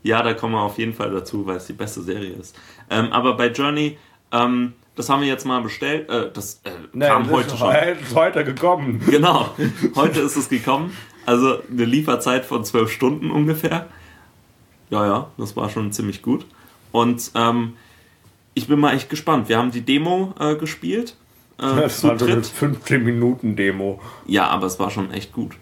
Ja, 0.03 0.23
da 0.23 0.35
kommen 0.35 0.55
wir 0.55 0.61
auf 0.61 0.79
jeden 0.79 0.93
Fall 0.95 1.11
dazu, 1.11 1.47
weil 1.47 1.57
es 1.57 1.67
die 1.67 1.73
beste 1.73 2.03
Serie 2.03 2.33
ist. 2.35 2.57
Ähm, 2.91 3.13
aber 3.13 3.37
bei 3.37 3.49
Journey, 3.49 3.99
ähm, 4.45 4.73
das 4.95 5.09
haben 5.11 5.21
wir 5.21 5.29
jetzt 5.29 5.45
mal 5.45 5.61
bestellt. 5.63 6.09
Äh, 6.09 6.31
das 6.33 6.61
äh, 6.65 6.71
Nee, 6.93 7.07
kam 7.07 7.25
das 7.25 7.33
heute 7.33 7.49
ist, 7.55 7.59
schon. 7.59 7.75
ist 7.75 8.15
heute 8.15 8.45
gekommen. 8.45 9.01
Genau, 9.11 9.51
heute 9.95 10.21
ist 10.21 10.37
es 10.37 10.49
gekommen. 10.49 10.97
Also 11.27 11.59
eine 11.71 11.85
Lieferzeit 11.85 12.45
von 12.47 12.65
zwölf 12.65 12.91
Stunden 12.91 13.31
ungefähr. 13.31 13.87
Ja, 14.91 15.05
ja, 15.07 15.31
das 15.39 15.57
war 15.57 15.69
schon 15.69 15.93
ziemlich 15.93 16.23
gut. 16.23 16.47
Und 16.93 17.31
ähm, 17.35 17.75
ich 18.55 18.69
bin 18.69 18.79
mal 18.79 18.95
echt 18.95 19.11
gespannt. 19.11 19.49
Wir 19.49 19.59
haben 19.59 19.71
die 19.71 19.81
Demo 19.83 20.33
äh, 20.39 20.55
gespielt. 20.55 21.17
Äh, 21.59 21.63
Das 21.83 22.03
war 22.05 22.19
so 22.19 22.25
eine 22.27 22.35
dritt. 22.37 22.47
15 22.47 23.03
Minuten 23.05 23.57
Demo. 23.57 24.01
Ja, 24.27 24.47
aber 24.49 24.67
es 24.67 24.79
war 24.79 24.91
schon 24.91 25.11
echt 25.11 25.33
gut. 25.33 25.57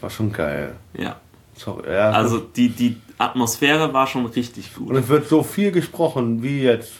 War 0.00 0.10
schon 0.10 0.32
geil. 0.32 0.74
Ja. 0.98 1.16
Sorry. 1.56 1.90
Ja, 1.92 2.10
Also 2.10 2.40
die, 2.40 2.68
die 2.70 2.96
Atmosphäre 3.16 3.92
war 3.94 4.06
schon 4.08 4.26
richtig 4.26 4.72
und 4.76 4.86
gut. 4.88 4.96
es 4.96 5.08
wird 5.08 5.28
so 5.28 5.42
viel 5.44 5.70
gesprochen 5.70 6.42
wie 6.42 6.62
jetzt. 6.62 6.92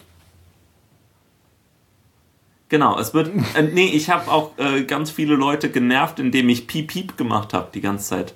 Genau, 2.68 2.98
es 2.98 3.12
wird. 3.14 3.30
Äh, 3.54 3.62
nee, 3.62 3.86
ich 3.86 4.10
habe 4.10 4.30
auch 4.30 4.56
äh, 4.58 4.84
ganz 4.84 5.10
viele 5.10 5.34
Leute 5.34 5.70
genervt, 5.70 6.18
indem 6.18 6.48
ich 6.48 6.66
Piep 6.66 6.88
Piep 6.88 7.16
gemacht 7.16 7.52
habe 7.52 7.68
die 7.74 7.80
ganze 7.80 8.08
Zeit. 8.08 8.34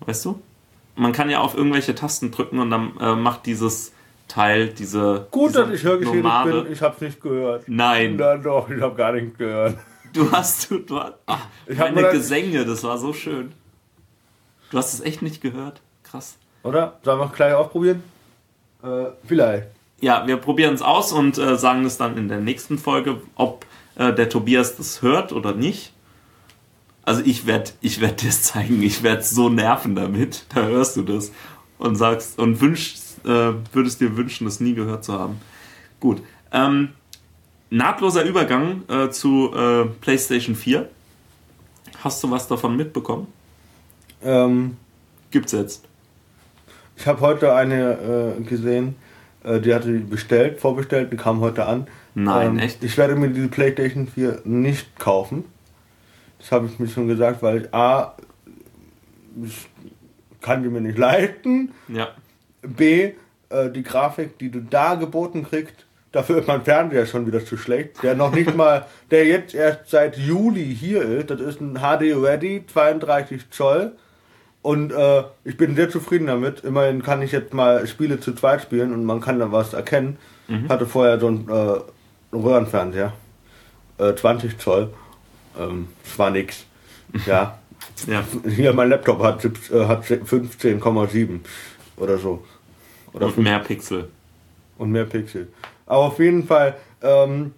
Weißt 0.00 0.24
du? 0.24 0.40
Man 0.96 1.12
kann 1.12 1.30
ja 1.30 1.40
auf 1.40 1.56
irgendwelche 1.56 1.94
Tasten 1.94 2.30
drücken 2.30 2.58
und 2.60 2.70
dann 2.70 2.96
äh, 3.00 3.14
macht 3.16 3.46
dieses 3.46 3.92
Teil, 4.28 4.68
diese. 4.68 5.26
Gut, 5.30 5.50
diese 5.50 5.62
dass 5.66 5.70
ich 5.74 5.82
hörgeschädigt 5.84 6.22
Nomade- 6.24 6.62
bin. 6.64 6.72
Ich 6.72 6.82
hab's 6.82 7.00
nicht 7.00 7.20
gehört. 7.20 7.64
Nein. 7.66 8.16
Na 8.16 8.36
doch, 8.36 8.68
ich 8.70 8.80
hab 8.80 8.96
gar 8.96 9.12
nichts 9.12 9.36
gehört. 9.38 9.78
Du 10.12 10.30
hast, 10.30 10.70
du, 10.70 10.78
du 10.78 11.00
hast, 11.00 11.14
ach, 11.26 11.46
Ich 11.66 11.76
hab 11.78 11.92
meine 11.92 12.02
das- 12.06 12.12
Gesänge, 12.12 12.64
das 12.64 12.84
war 12.84 12.98
so 12.98 13.12
schön. 13.12 13.52
Du 14.70 14.78
hast 14.78 14.94
es 14.94 15.00
echt 15.00 15.22
nicht 15.22 15.40
gehört? 15.40 15.80
Krass. 16.04 16.36
Oder? 16.62 16.98
Sollen 17.02 17.18
wir 17.18 17.28
gleich 17.28 17.52
ausprobieren? 17.54 18.02
Äh, 18.82 19.06
vielleicht. 19.26 19.68
Ja, 20.04 20.26
wir 20.26 20.36
probieren 20.36 20.74
es 20.74 20.82
aus 20.82 21.12
und 21.12 21.38
äh, 21.38 21.56
sagen 21.56 21.86
es 21.86 21.96
dann 21.96 22.18
in 22.18 22.28
der 22.28 22.38
nächsten 22.38 22.76
Folge, 22.76 23.22
ob 23.36 23.64
äh, 23.96 24.12
der 24.12 24.28
Tobias 24.28 24.76
das 24.76 25.00
hört 25.00 25.32
oder 25.32 25.54
nicht. 25.54 25.94
Also 27.04 27.22
ich 27.24 27.46
werde 27.46 27.70
ich 27.80 28.02
werd 28.02 28.20
dir 28.20 28.28
es 28.28 28.42
zeigen, 28.42 28.82
ich 28.82 29.02
werde 29.02 29.22
so 29.22 29.48
nerven 29.48 29.94
damit. 29.94 30.44
Da 30.54 30.66
hörst 30.66 30.98
du 30.98 31.02
das 31.04 31.32
und 31.78 31.96
sagst 31.96 32.38
und 32.38 32.60
wünschst, 32.60 33.24
äh, 33.24 33.54
würdest 33.72 34.02
dir 34.02 34.14
wünschen, 34.14 34.44
das 34.44 34.60
nie 34.60 34.74
gehört 34.74 35.04
zu 35.04 35.14
haben. 35.14 35.40
Gut. 36.00 36.20
Ähm, 36.52 36.90
nahtloser 37.70 38.24
Übergang 38.24 38.82
äh, 38.88 39.08
zu 39.08 39.54
äh, 39.54 39.86
PlayStation 40.02 40.54
4. 40.54 40.86
Hast 42.02 42.22
du 42.22 42.30
was 42.30 42.46
davon 42.46 42.76
mitbekommen? 42.76 43.26
Ähm, 44.22 44.76
Gibt's 45.30 45.52
jetzt. 45.52 45.82
ich 46.94 47.06
habe 47.06 47.22
heute 47.22 47.54
eine 47.54 48.36
äh, 48.38 48.42
gesehen, 48.42 48.96
die 49.44 49.74
hatte 49.74 49.92
die 49.92 49.98
bestellt, 49.98 50.60
vorbestellt, 50.60 51.12
die 51.12 51.16
kam 51.16 51.40
heute 51.40 51.66
an. 51.66 51.86
Nein, 52.14 52.52
ähm, 52.52 52.58
echt? 52.58 52.82
Ich 52.82 52.96
werde 52.96 53.16
mir 53.16 53.28
diese 53.28 53.48
PlayStation 53.48 54.06
4 54.06 54.42
nicht 54.44 54.98
kaufen. 54.98 55.44
Das 56.38 56.52
habe 56.52 56.66
ich 56.66 56.78
mir 56.78 56.88
schon 56.88 57.08
gesagt, 57.08 57.42
weil 57.42 57.62
ich 57.62 57.74
A, 57.74 58.14
ich 59.42 59.68
kann 60.40 60.62
die 60.62 60.68
mir 60.68 60.80
nicht 60.80 60.98
leisten. 60.98 61.72
Ja. 61.88 62.08
B, 62.62 63.12
äh, 63.48 63.70
die 63.70 63.82
Grafik, 63.82 64.38
die 64.38 64.50
du 64.50 64.60
da 64.60 64.94
geboten 64.94 65.44
kriegst, 65.44 65.86
dafür 66.12 66.38
ist 66.38 66.48
mein 66.48 66.62
Fernseher 66.62 67.06
schon 67.06 67.26
wieder 67.26 67.44
zu 67.44 67.56
schlecht. 67.56 68.02
Der 68.02 68.14
noch 68.14 68.34
nicht 68.34 68.54
mal, 68.54 68.86
der 69.10 69.26
jetzt 69.26 69.54
erst 69.54 69.90
seit 69.90 70.16
Juli 70.16 70.74
hier 70.74 71.02
ist. 71.02 71.30
Das 71.30 71.40
ist 71.40 71.60
ein 71.60 71.76
HD 71.76 72.14
Ready, 72.14 72.64
32 72.72 73.50
Zoll. 73.50 73.92
Und 74.64 74.92
äh, 74.92 75.24
ich 75.44 75.58
bin 75.58 75.76
sehr 75.76 75.90
zufrieden 75.90 76.26
damit. 76.26 76.60
Immerhin 76.60 77.02
kann 77.02 77.20
ich 77.20 77.32
jetzt 77.32 77.52
mal 77.52 77.86
Spiele 77.86 78.18
zu 78.18 78.32
zweit 78.32 78.62
spielen 78.62 78.94
und 78.94 79.04
man 79.04 79.20
kann 79.20 79.38
da 79.38 79.52
was 79.52 79.74
erkennen. 79.74 80.16
Hatte 80.70 80.86
vorher 80.86 81.20
so 81.20 81.26
einen 81.26 81.46
äh, 81.50 81.80
Röhrenfernseher. 82.34 83.12
Äh, 83.98 84.14
20 84.14 84.56
Zoll. 84.58 84.88
Ähm, 85.58 85.88
das 86.04 86.18
war 86.18 86.30
nix. 86.30 86.64
Ja. 87.26 87.58
Ja. 88.06 88.24
Hier, 88.48 88.72
mein 88.72 88.88
Laptop 88.88 89.22
hat, 89.22 89.44
äh, 89.44 89.84
hat 89.86 90.04
15,7 90.06 91.40
oder 91.98 92.16
so. 92.16 92.42
Oder 93.12 93.26
Und 93.26 93.36
mehr 93.38 93.58
Pixel. 93.58 94.08
und 94.78 94.90
mehr 94.90 95.04
Pixel. 95.04 95.48
Aber 95.84 96.04
auf 96.04 96.18
jeden 96.18 96.46
Fall, 96.46 96.74
ähm, 97.02 97.52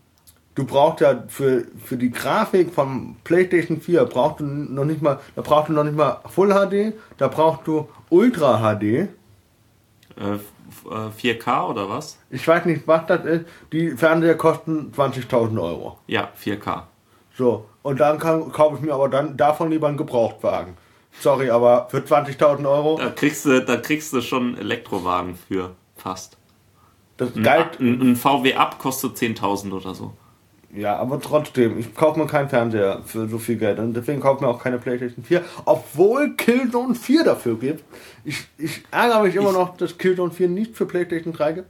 du 0.57 0.65
brauchst 0.65 1.01
ja 1.01 1.23
für, 1.29 1.65
für 1.85 1.97
die 1.97 2.11
Grafik 2.11 2.75
vom 2.75 3.17
PlayStation 3.23 3.81
4 3.81 4.05
brauchst 4.07 4.41
du 4.41 4.45
noch 4.45 4.85
nicht 4.85 5.01
mal, 5.03 5.21
da 5.37 5.43
brauchst 5.43 5.69
du 5.69 5.73
noch 5.75 5.85
nicht 5.85 5.97
mal 5.97 6.21
Full 6.29 6.49
HD, 6.53 6.95
da 7.19 7.29
brauchst 7.29 7.67
du 7.69 7.89
Ultra 8.11 8.59
HD. 8.75 8.83
Äh, 8.83 9.09
f- 10.19 10.53
äh, 10.91 11.35
4K 11.35 11.69
oder 11.71 11.89
was? 11.89 12.19
Ich 12.31 12.47
weiß 12.49 12.65
nicht, 12.65 12.87
was 12.89 13.07
das 13.07 13.25
ist. 13.25 13.45
Die 13.73 13.91
Fernseher 13.91 14.37
kosten 14.37 14.93
20.000 14.97 15.63
Euro. 15.63 15.99
Ja, 16.07 16.31
4K. 16.43 16.83
So, 17.37 17.67
und 17.83 18.01
dann 18.01 18.19
kann, 18.19 18.51
kaufe 18.51 18.77
ich 18.77 18.81
mir 18.81 18.95
aber 18.95 19.09
dann 19.11 19.37
davon 19.37 19.71
lieber 19.71 19.89
einen 19.89 19.99
Gebrauchtwagen. 19.99 20.75
Sorry, 21.21 21.51
aber 21.51 21.89
für 21.91 21.99
20.000 21.99 22.67
Euro, 22.69 22.97
Da 22.99 23.11
kriegst 23.11 23.45
du, 23.45 23.63
da 23.63 23.77
kriegst 23.77 24.13
du 24.13 24.21
schon 24.23 24.49
einen 24.49 24.59
Elektrowagen 24.59 25.35
für 25.37 25.73
fast. 25.97 26.37
das 27.19 27.35
Ein, 27.37 27.47
ein, 27.47 28.01
ein 28.13 28.17
VW 28.17 28.55
Up 28.55 28.79
kostet 28.79 29.17
10.000 29.17 29.73
oder 29.73 29.95
so. 29.95 30.13
Ja, 30.75 30.97
aber 30.97 31.21
trotzdem, 31.21 31.79
ich 31.79 31.95
kaufe 31.95 32.19
mir 32.19 32.27
keinen 32.27 32.49
Fernseher 32.49 33.01
für 33.07 33.29
so 33.29 33.39
viel 33.39 33.57
Geld 33.57 33.79
und 33.79 33.95
deswegen 33.95 34.21
kaufe 34.21 34.37
ich 34.37 34.41
mir 34.43 34.49
auch 34.49 34.63
keine 34.63 34.79
PlayStation 34.79 35.25
4, 35.25 35.43
obwohl 35.65 36.35
Killzone 36.37 36.95
4 36.95 37.25
dafür 37.25 37.59
gibt. 37.59 37.85
Ich, 38.25 38.47
ich 38.59 38.83
ärgere 38.91 39.23
mich 39.23 39.37
immer 39.37 39.51
Ich- 39.51 39.57
noch, 39.57 39.77
dass 39.77 39.97
Killzone 39.97 40.33
4 40.33 40.49
nicht 40.49 40.77
für 40.77 40.85
PlayStation 40.87 41.33
3 41.33 41.53
gibt. 41.53 41.69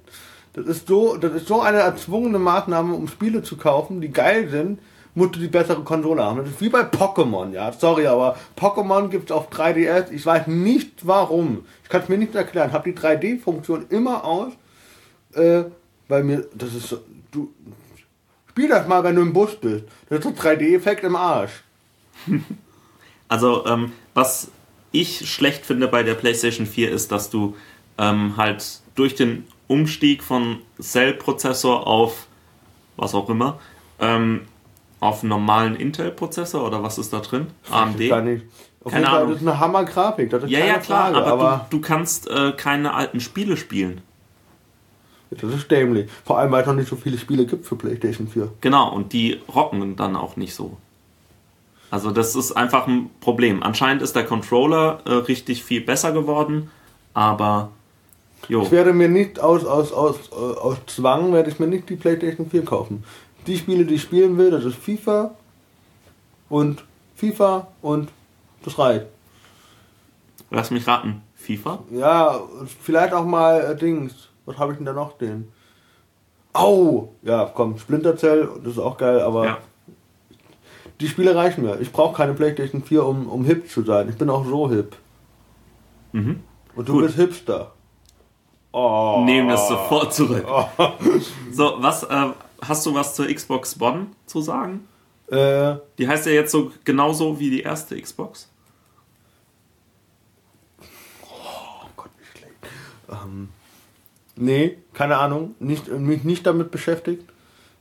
Das 0.54 0.66
ist 0.66 0.88
so, 0.88 1.16
das 1.18 1.32
ist 1.35 1.46
so 1.46 1.61
eine 1.61 1.78
erzwungene 1.78 2.38
Maßnahme, 2.38 2.94
um 2.94 3.06
Spiele 3.09 3.42
zu 3.42 3.56
kaufen, 3.59 4.00
die 4.00 4.11
geil 4.11 4.48
sind, 4.48 4.80
musst 5.14 5.37
du 5.37 5.40
die 5.40 5.48
bessere 5.48 5.82
Konsole 5.82 6.24
haben. 6.24 6.38
Das 6.38 6.48
ist 6.48 6.61
wie 6.61 6.70
bei 6.70 6.80
Pokémon, 6.80 7.52
ja. 7.52 7.70
Sorry, 7.72 8.06
aber 8.06 8.37
Pokémon 8.59 9.09
gibt 9.09 9.30
es 9.30 9.37
auf 9.37 9.50
3DS. 9.50 10.11
Ich 10.11 10.24
weiß 10.26 10.46
nicht 10.46 11.06
warum. 11.06 11.64
Ich 11.85 11.90
kann 11.90 12.02
es 12.02 12.09
mir 12.09 12.18
nicht 12.18 12.35
erklären. 12.35 12.72
Hab 12.72 12.85
die 12.85 12.94
3D-Funktion 12.94 13.87
immer 13.90 14.24
aus, 14.24 14.52
äh, 15.35 15.64
weil 16.09 16.24
mir, 16.24 16.46
das 16.54 16.74
ist 16.74 16.88
so, 16.88 16.98
du, 17.30 17.50
Spiel 18.57 18.71
das 18.71 18.88
mal, 18.88 19.05
wenn 19.05 19.16
du 19.16 19.21
im 19.21 19.35
Bus 19.35 19.55
bist. 19.55 19.85
Das 20.09 20.21
ist 20.21 20.27
ein 20.27 20.35
3D-Effekt 20.35 21.05
im 21.05 21.14
Arsch. 21.14 21.62
Also, 23.29 23.66
ähm, 23.66 23.90
was 24.14 24.53
ich 24.92 25.29
schlecht 25.29 25.66
finde 25.66 25.88
bei 25.88 26.05
der 26.05 26.14
PlayStation 26.14 26.64
4 26.64 26.92
ist, 26.92 27.11
dass 27.11 27.29
du 27.29 27.57
ähm, 27.99 28.37
halt 28.37 28.83
durch 28.95 29.16
den 29.16 29.49
Umstieg 29.66 30.23
von 30.23 30.61
Cell-Prozessor 30.81 31.88
auf 31.88 32.29
was 32.97 33.16
auch 33.16 33.29
immer, 33.29 33.59
ähm, 33.99 34.42
auf 35.01 35.23
einen 35.23 35.31
normalen 35.31 35.75
Intel-Prozessor 35.75 36.64
oder 36.64 36.85
was 36.85 36.99
ist 36.99 37.12
da 37.12 37.19
drin? 37.19 37.49
AMD? 37.69 38.09
Gar 38.09 38.23
nicht. 38.23 38.45
Auf 38.85 38.92
Keine 38.92 39.03
jeden 39.03 39.11
Fall, 39.11 39.23
Ahnung. 39.23 39.33
das 39.33 39.42
ist 39.42 39.49
eine 39.49 39.59
Hammer-Grafik. 39.59 40.33
Ja, 40.47 40.64
ja, 40.64 40.79
klar, 40.79 41.11
Frage, 41.11 41.16
aber, 41.16 41.33
aber 41.33 41.66
du, 41.69 41.79
du 41.79 41.83
kannst 41.83 42.31
äh, 42.31 42.53
keine 42.53 42.95
alten 42.95 43.19
Spiele 43.19 43.57
spielen. 43.57 44.03
Das 45.31 45.55
ist 45.55 45.71
dämlich. 45.71 46.11
Vor 46.25 46.39
allem, 46.39 46.53
weil 46.53 46.62
es 46.62 46.67
noch 46.67 46.75
nicht 46.75 46.89
so 46.89 46.97
viele 46.97 47.19
Spiele 47.19 47.47
gibt 47.47 47.67
für 47.67 47.77
PlayStation 47.77 48.29
4. 48.29 48.49
Genau, 48.61 48.93
und 48.93 49.12
die 49.12 49.41
rocken 49.53 49.97
dann 49.97 50.17
auch 50.17 50.37
nicht 50.37 50.55
so. 50.55 50.77
Also 51.91 52.11
das 52.11 52.35
ist 52.35 52.53
einfach 52.53 52.87
ein 52.87 53.11
Problem. 53.21 53.62
Anscheinend 53.62 54.03
ist 54.03 54.17
der 54.17 54.25
Controller 54.25 55.01
äh, 55.05 55.12
richtig 55.12 55.62
viel 55.65 55.81
besser 55.81 56.12
geworden, 56.12 56.71
aber 57.15 57.71
jo, 58.49 58.62
Ich 58.62 58.71
werde 58.71 58.93
mir 58.93 59.09
nicht 59.09 59.41
aus, 59.41 59.65
aus, 59.65 59.93
aus, 59.93 60.17
äh, 60.33 60.35
aus 60.35 60.79
Zwang, 60.87 61.33
werde 61.33 61.51
ich 61.51 61.59
mir 61.59 61.69
nicht 61.69 61.89
die 61.89 61.97
PlayStation 61.97 62.51
4 62.51 62.65
kaufen. 62.65 63.05
Die 63.47 63.57
Spiele, 63.57 63.85
die 63.85 63.95
ich 63.95 64.03
spielen 64.03 64.37
will, 64.39 64.51
das 64.51 64.65
ist 64.65 64.77
FIFA 64.77 65.35
und 66.49 66.85
FIFA 67.15 67.69
und 67.83 68.09
das 68.65 68.79
reicht. 68.79 69.07
lass 70.51 70.71
mich 70.71 70.87
raten. 70.87 71.23
FIFA? 71.37 71.85
Ja, 71.93 72.41
vielleicht 72.83 73.12
auch 73.12 73.25
mal 73.25 73.61
äh, 73.61 73.77
Dings. 73.77 74.29
Was 74.46 74.59
habe 74.59 74.72
ich 74.72 74.78
denn 74.78 74.87
da 74.87 74.92
noch 74.92 75.16
stehen? 75.16 75.52
Au! 76.52 77.12
Ja, 77.22 77.50
komm, 77.54 77.78
Splinter 77.78 78.16
Cell, 78.16 78.48
das 78.64 78.72
ist 78.74 78.78
auch 78.78 78.96
geil, 78.96 79.20
aber 79.20 79.44
Ja. 79.44 79.59
die 81.00 81.09
Spiele 81.09 81.35
reichen 81.35 81.64
mir. 81.64 81.78
Ich 81.80 81.92
brauche 81.92 82.16
keine 82.16 82.32
PlayStation 82.35 82.82
4, 82.82 83.04
um, 83.04 83.28
um 83.28 83.44
hip 83.44 83.68
zu 83.70 83.82
sein. 83.82 84.09
Ich 84.09 84.16
bin 84.16 84.30
auch 84.30 84.44
so 84.46 84.70
hip. 84.70 84.96
Mhm. 86.12 86.42
Und 86.74 86.88
du 86.88 86.92
Gut. 86.94 87.02
bist 87.06 87.16
Hipster. 87.16 87.72
Oh. 88.72 89.22
Nehmen 89.24 89.48
das 89.48 89.68
sofort 89.68 90.12
zurück. 90.14 90.46
So, 91.50 91.74
was 91.78 92.02
äh, 92.04 92.26
hast 92.62 92.85
du 92.87 92.94
was 92.94 93.14
zur 93.14 93.26
Xbox 93.26 93.78
One 93.80 94.06
zu 94.26 94.40
sagen? 94.40 94.87
Äh, 95.28 95.76
Die 95.98 96.06
heißt 96.06 96.26
ja 96.26 96.32
jetzt 96.32 96.52
so 96.52 96.70
genauso 96.85 97.38
wie 97.40 97.50
die 97.50 97.61
erste 97.62 98.00
Xbox. 98.00 98.48
oh 101.22 101.87
Gott, 101.96 102.11
wie 102.18 102.38
schlecht. 102.38 102.54
Ähm, 103.11 103.48
nee, 104.37 104.79
keine 104.92 105.16
Ahnung. 105.16 105.55
Nicht, 105.59 105.90
mich 105.90 106.25
nicht 106.25 106.46
damit 106.46 106.70
beschäftigt. 106.70 107.25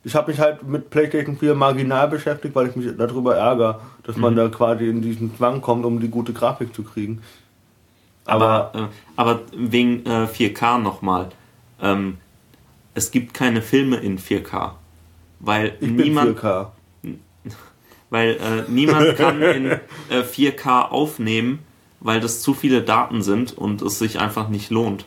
Ich 0.03 0.13
habe 0.13 0.31
mich 0.31 0.39
halt 0.39 0.61
mit 0.63 0.91
PlayStation 0.91 1.37
4 1.37 1.55
marginal 1.55 2.07
beschäftigt, 2.07 2.53
weil 2.55 2.69
ich 2.69 2.75
mich 2.75 2.95
darüber 2.95 3.35
ärgere, 3.35 3.81
dass 4.03 4.17
man 4.17 4.35
da 4.35 4.47
quasi 4.49 4.87
in 4.87 5.01
diesen 5.01 5.35
Zwang 5.35 5.61
kommt, 5.61 5.83
um 5.83 5.99
die 5.99 6.09
gute 6.09 6.31
Grafik 6.31 6.75
zu 6.75 6.83
kriegen. 6.83 7.21
Aber, 8.25 8.71
äh, 8.75 8.81
aber 9.15 9.41
wegen 9.55 10.05
äh, 10.05 10.27
4K 10.27 10.79
nochmal. 10.79 11.29
Ähm, 11.81 12.17
es 12.93 13.11
gibt 13.11 13.33
keine 13.33 13.61
Filme 13.61 13.97
in 13.97 14.19
4K. 14.19 14.73
Weil 15.39 15.75
Ich 15.79 15.89
niemand, 15.89 16.35
bin 16.35 16.43
4K. 16.43 16.67
weil 18.09 18.29
äh, 18.35 18.69
niemand 18.69 19.15
kann 19.15 19.41
in 19.41 19.71
äh, 19.71 20.21
4K 20.21 20.89
aufnehmen, 20.89 21.59
weil 21.99 22.19
das 22.19 22.41
zu 22.41 22.53
viele 22.53 22.83
Daten 22.83 23.23
sind 23.23 23.57
und 23.57 23.81
es 23.81 23.97
sich 23.97 24.19
einfach 24.19 24.49
nicht 24.49 24.69
lohnt. 24.69 25.05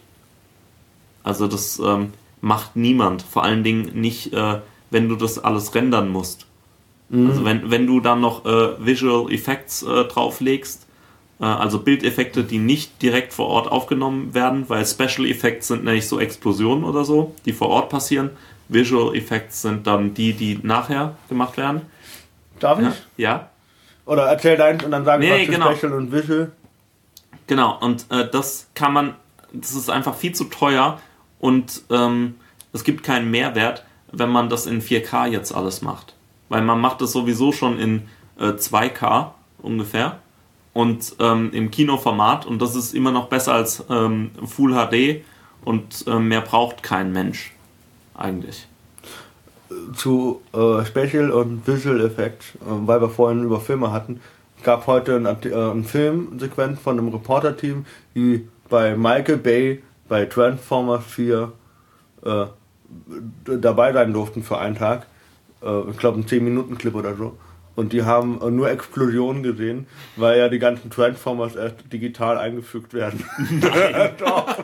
Also 1.28 1.46
das 1.46 1.78
ähm, 1.78 2.12
macht 2.40 2.76
niemand. 2.76 3.22
Vor 3.22 3.44
allen 3.44 3.62
Dingen 3.64 3.90
nicht, 3.94 4.32
äh, 4.32 4.60
wenn 4.90 5.08
du 5.08 5.16
das 5.16 5.38
alles 5.38 5.74
rendern 5.74 6.08
musst. 6.08 6.46
Also 7.10 7.42
wenn, 7.46 7.70
wenn 7.70 7.86
du 7.86 8.00
dann 8.00 8.20
noch 8.20 8.44
äh, 8.44 8.84
Visual 8.84 9.32
Effects 9.32 9.82
äh, 9.82 10.04
drauflegst, 10.04 10.86
äh, 11.40 11.44
also 11.44 11.78
Bildeffekte, 11.78 12.44
die 12.44 12.58
nicht 12.58 13.00
direkt 13.00 13.32
vor 13.32 13.46
Ort 13.46 13.66
aufgenommen 13.72 14.34
werden, 14.34 14.68
weil 14.68 14.84
Special 14.84 15.26
Effects 15.26 15.68
sind 15.68 15.84
nämlich 15.84 16.06
so 16.06 16.20
Explosionen 16.20 16.84
oder 16.84 17.06
so, 17.06 17.34
die 17.46 17.54
vor 17.54 17.70
Ort 17.70 17.88
passieren. 17.88 18.28
Visual 18.68 19.16
Effects 19.16 19.62
sind 19.62 19.86
dann 19.86 20.12
die, 20.12 20.34
die 20.34 20.58
nachher 20.62 21.16
gemacht 21.30 21.56
werden. 21.56 21.80
Darf 22.60 22.78
Ja, 22.78 22.88
ich? 22.88 22.94
ja 23.24 23.48
Oder 24.04 24.24
erzähl 24.26 24.58
deins 24.58 24.84
und 24.84 24.90
dann 24.90 25.06
sag 25.06 25.22
ich 25.22 25.30
Nee, 25.30 25.46
zu 25.46 25.52
genau. 25.52 25.74
Special 25.74 25.94
und 25.94 26.12
Visual. 26.12 26.52
genau. 27.46 27.78
Und 27.80 28.04
äh, 28.10 28.28
das 28.30 28.68
kann 28.74 28.92
man, 28.92 29.14
das 29.54 29.72
ist 29.72 29.88
einfach 29.88 30.14
viel 30.14 30.34
zu 30.34 30.44
teuer, 30.44 31.00
und 31.38 31.82
ähm, 31.90 32.34
es 32.72 32.84
gibt 32.84 33.02
keinen 33.02 33.30
Mehrwert, 33.30 33.84
wenn 34.12 34.30
man 34.30 34.48
das 34.48 34.66
in 34.66 34.82
4K 34.82 35.26
jetzt 35.28 35.52
alles 35.52 35.82
macht. 35.82 36.14
Weil 36.48 36.62
man 36.62 36.80
macht 36.80 37.02
es 37.02 37.12
sowieso 37.12 37.52
schon 37.52 37.78
in 37.78 38.02
äh, 38.38 38.52
2K 38.52 39.30
ungefähr 39.62 40.18
und 40.72 41.16
ähm, 41.18 41.50
im 41.52 41.70
Kinoformat 41.70 42.46
und 42.46 42.62
das 42.62 42.74
ist 42.74 42.94
immer 42.94 43.10
noch 43.10 43.28
besser 43.28 43.54
als 43.54 43.84
ähm, 43.90 44.30
Full 44.46 44.74
HD 44.74 45.24
und 45.64 46.06
äh, 46.06 46.18
mehr 46.18 46.40
braucht 46.40 46.82
kein 46.82 47.12
Mensch 47.12 47.52
eigentlich. 48.14 48.66
Zu 49.94 50.40
äh, 50.54 50.84
Special 50.86 51.30
und 51.30 51.66
Visual 51.66 52.00
Effects, 52.00 52.54
äh, 52.56 52.58
weil 52.66 53.00
wir 53.00 53.10
vorhin 53.10 53.44
über 53.44 53.60
Filme 53.60 53.92
hatten, 53.92 54.20
gab 54.62 54.86
heute 54.86 55.16
ein, 55.16 55.26
äh, 55.26 55.54
ein 55.54 55.84
Filmsequenz 55.84 56.80
von 56.80 56.98
einem 56.98 57.08
Reporter-Team, 57.08 57.84
die 58.14 58.48
bei 58.68 58.96
Michael 58.96 59.38
Bay 59.38 59.82
bei 60.08 60.24
Transformers 60.26 61.04
4 61.04 61.52
äh, 62.24 62.46
dabei 63.44 63.92
sein 63.92 64.12
durften 64.12 64.42
für 64.42 64.58
einen 64.58 64.76
Tag. 64.76 65.06
Äh, 65.62 65.90
ich 65.90 65.98
glaube, 65.98 66.18
ein 66.18 66.24
10-Minuten-Clip 66.24 66.94
oder 66.94 67.14
so. 67.14 67.36
Und 67.76 67.92
die 67.92 68.02
haben 68.02 68.40
äh, 68.42 68.50
nur 68.50 68.70
Explosionen 68.70 69.42
gesehen, 69.42 69.86
weil 70.16 70.38
ja 70.38 70.48
die 70.48 70.58
ganzen 70.58 70.90
Transformers 70.90 71.54
erst 71.54 71.92
digital 71.92 72.36
eingefügt 72.36 72.92
werden. 72.92 73.24
Doch. 74.18 74.56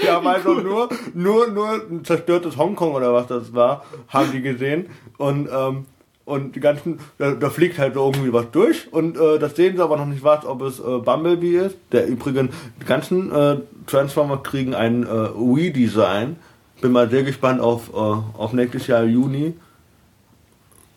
Die 0.00 0.08
haben 0.08 0.26
also 0.26 0.54
nur, 0.54 0.88
nur, 1.14 1.48
nur 1.48 1.72
ein 1.90 2.04
zerstörtes 2.04 2.56
Hongkong 2.56 2.94
oder 2.94 3.12
was 3.12 3.26
das 3.26 3.52
war, 3.52 3.84
haben 4.08 4.30
die 4.30 4.42
gesehen. 4.42 4.90
Und, 5.18 5.48
ähm, 5.52 5.86
und 6.26 6.56
die 6.56 6.60
ganzen, 6.60 6.98
da, 7.18 7.32
da 7.32 7.48
fliegt 7.48 7.78
halt 7.78 7.94
irgendwie 7.94 8.32
was 8.32 8.50
durch 8.50 8.92
und 8.92 9.16
äh, 9.16 9.38
das 9.38 9.54
sehen 9.54 9.76
sie 9.76 9.82
aber 9.82 9.96
noch 9.96 10.06
nicht 10.06 10.24
was, 10.24 10.44
ob 10.44 10.60
es 10.62 10.80
äh, 10.80 10.98
Bumblebee 10.98 11.56
ist. 11.56 11.76
Der 11.92 12.06
übrigens, 12.06 12.52
die 12.82 12.84
ganzen 12.84 13.32
äh, 13.32 13.58
Transformers 13.86 14.42
kriegen 14.42 14.74
ein 14.74 15.04
äh, 15.04 15.06
Wii-Design. 15.06 16.36
Bin 16.80 16.92
mal 16.92 17.08
sehr 17.08 17.22
gespannt 17.22 17.60
auf, 17.60 17.90
äh, 17.94 17.96
auf 17.96 18.52
nächstes 18.52 18.88
Jahr 18.88 19.04
Juni. 19.04 19.54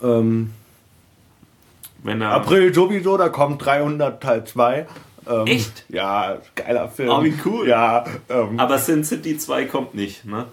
Ähm, 0.02 0.50
Wenn 2.04 2.22
er, 2.22 2.32
April 2.32 2.74
sowieso, 2.74 3.16
da 3.16 3.30
kommt 3.30 3.64
300 3.64 4.22
Teil 4.22 4.44
2. 4.46 4.88
Ähm, 5.30 5.46
Echt? 5.46 5.86
Ja, 5.90 6.40
geiler 6.56 6.90
Film. 6.90 7.10
Oh, 7.10 7.24
wie 7.24 7.36
cool. 7.46 7.68
Ja, 7.68 8.04
ähm, 8.30 8.60
aber 8.60 8.80
Sin 8.80 9.04
City 9.04 9.38
2 9.38 9.66
kommt 9.66 9.94
nicht, 9.94 10.26
ne? 10.26 10.48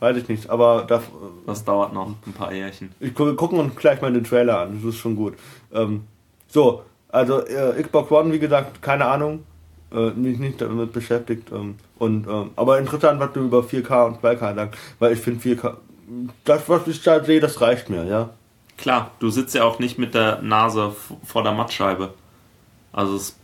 Weiß 0.00 0.16
ich 0.18 0.28
nicht, 0.28 0.50
aber 0.50 0.84
da, 0.86 1.02
Das 1.46 1.64
dauert 1.64 1.92
noch 1.92 2.08
ein 2.26 2.32
paar 2.32 2.52
Jährchen. 2.52 2.90
ich 3.00 3.14
gu- 3.14 3.34
gucken 3.34 3.58
uns 3.60 3.74
gleich 3.76 4.00
mal 4.02 4.12
den 4.12 4.24
Trailer 4.24 4.60
an, 4.60 4.74
das 4.82 4.94
ist 4.94 4.98
schon 5.00 5.16
gut. 5.16 5.34
Ähm, 5.72 6.04
so, 6.48 6.82
also 7.08 7.40
äh, 7.46 7.82
Xbox 7.82 8.10
One, 8.10 8.32
wie 8.32 8.38
gesagt, 8.38 8.82
keine 8.82 9.06
Ahnung, 9.06 9.44
äh, 9.92 10.10
mich 10.10 10.38
nicht 10.38 10.60
damit 10.60 10.92
beschäftigt. 10.92 11.50
Ähm, 11.52 11.76
und, 11.98 12.26
ähm, 12.28 12.50
aber 12.56 12.78
interessant, 12.78 13.20
was 13.20 13.32
du 13.32 13.40
über 13.40 13.60
4K 13.60 14.06
und 14.06 14.20
2K 14.22 14.54
sagst, 14.54 14.80
weil 14.98 15.12
ich 15.14 15.20
finde 15.20 15.40
4K, 15.40 15.76
das, 16.44 16.68
was 16.68 16.86
ich 16.86 17.02
da 17.02 17.22
sehe, 17.24 17.40
das 17.40 17.60
reicht 17.60 17.88
mir, 17.90 18.04
ja. 18.04 18.30
Klar, 18.76 19.10
du 19.20 19.30
sitzt 19.30 19.54
ja 19.54 19.64
auch 19.64 19.78
nicht 19.78 19.98
mit 19.98 20.12
der 20.14 20.42
Nase 20.42 20.94
vor 21.24 21.42
der 21.42 21.52
Mattscheibe. 21.52 22.12
Also 22.92 23.16
es 23.16 23.34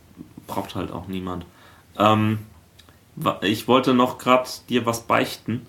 braucht 0.45 0.75
halt 0.75 0.91
auch 0.91 1.07
niemand. 1.07 1.45
Ähm, 1.97 2.39
ich 3.41 3.67
wollte 3.67 3.93
noch 3.93 4.17
gerade 4.19 4.47
dir 4.69 4.85
was 4.85 5.01
beichten. 5.01 5.65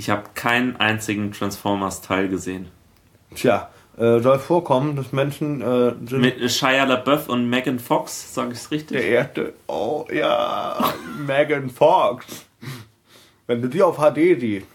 Ich 0.00 0.08
habe 0.08 0.22
keinen 0.34 0.76
einzigen 0.76 1.30
Transformers-Teil 1.30 2.30
gesehen. 2.30 2.68
Tja, 3.34 3.68
äh, 3.98 4.20
soll 4.20 4.38
vorkommen, 4.38 4.96
dass 4.96 5.12
Menschen 5.12 5.60
äh, 5.60 5.94
sind. 6.08 6.22
Mit 6.22 6.50
Shia 6.50 6.84
LaBeouf 6.84 7.28
und 7.28 7.50
Megan 7.50 7.78
Fox, 7.78 8.32
sage 8.32 8.52
ich 8.52 8.60
es 8.60 8.70
richtig? 8.70 8.96
Der 8.96 9.06
erste, 9.06 9.52
oh 9.66 10.06
ja, 10.10 10.94
Megan 11.26 11.68
Fox. 11.68 12.46
Wenn 13.46 13.60
du 13.60 13.68
die 13.68 13.82
auf 13.82 13.98
HD 13.98 14.40
siehst. 14.40 14.66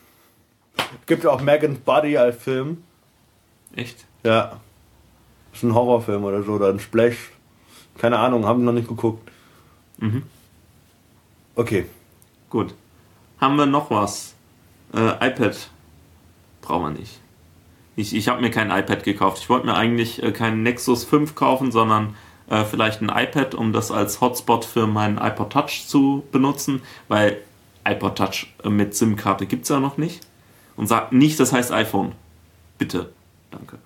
Es 0.78 1.06
gibt 1.08 1.24
ja 1.24 1.32
auch 1.32 1.42
Megan's 1.42 1.80
Body 1.80 2.16
als 2.20 2.36
Film. 2.36 2.84
Echt? 3.76 4.06
Ja. 4.22 4.60
ist 5.52 5.64
ein 5.64 5.74
Horrorfilm 5.74 6.24
oder 6.24 6.44
so, 6.44 6.52
oder 6.52 6.70
ein 6.70 6.80
Splash. 6.80 7.32
Keine 7.98 8.20
Ahnung, 8.20 8.46
haben 8.46 8.60
wir 8.60 8.66
noch 8.66 8.74
nicht 8.74 8.88
geguckt. 8.88 9.28
Mhm. 9.98 10.22
Okay. 11.56 11.88
Gut. 12.52 12.76
Haben 13.42 13.56
wir 13.56 13.66
noch 13.66 13.90
was? 13.90 14.35
Äh, 14.94 15.28
iPad 15.28 15.70
brauchen 16.62 16.84
wir 16.84 17.00
nicht. 17.00 17.20
Ich, 17.96 18.14
ich 18.14 18.28
habe 18.28 18.42
mir 18.42 18.52
kein 18.52 18.72
iPad 18.72 19.04
gekauft. 19.04 19.40
Ich 19.40 19.50
wollte 19.50 19.66
mir 19.66 19.76
eigentlich 19.76 20.22
äh, 20.22 20.32
keinen 20.32 20.64
Nexus 20.64 21.06
5 21.06 21.36
kaufen, 21.36 21.72
sondern 21.72 22.16
äh, 22.50 22.64
vielleicht 22.64 23.02
ein 23.02 23.10
iPad, 23.10 23.56
um 23.56 23.74
das 23.74 23.92
als 23.92 24.22
Hotspot 24.22 24.66
für 24.66 24.88
meinen 24.88 25.18
iPod 25.18 25.52
Touch 25.52 25.86
zu 25.88 26.24
benutzen, 26.32 26.82
weil 27.08 27.38
iPod 27.86 28.18
Touch 28.18 28.54
äh, 28.64 28.70
mit 28.70 28.96
SIM-Karte 28.96 29.46
gibt 29.46 29.64
es 29.64 29.70
ja 29.70 29.80
noch 29.80 29.98
nicht. 29.98 30.26
Und 30.76 30.88
sagt 30.88 31.14
nicht, 31.14 31.40
das 31.40 31.54
heißt 31.54 31.72
iPhone. 31.72 32.14
Bitte. 32.78 33.14
Danke. 33.52 33.80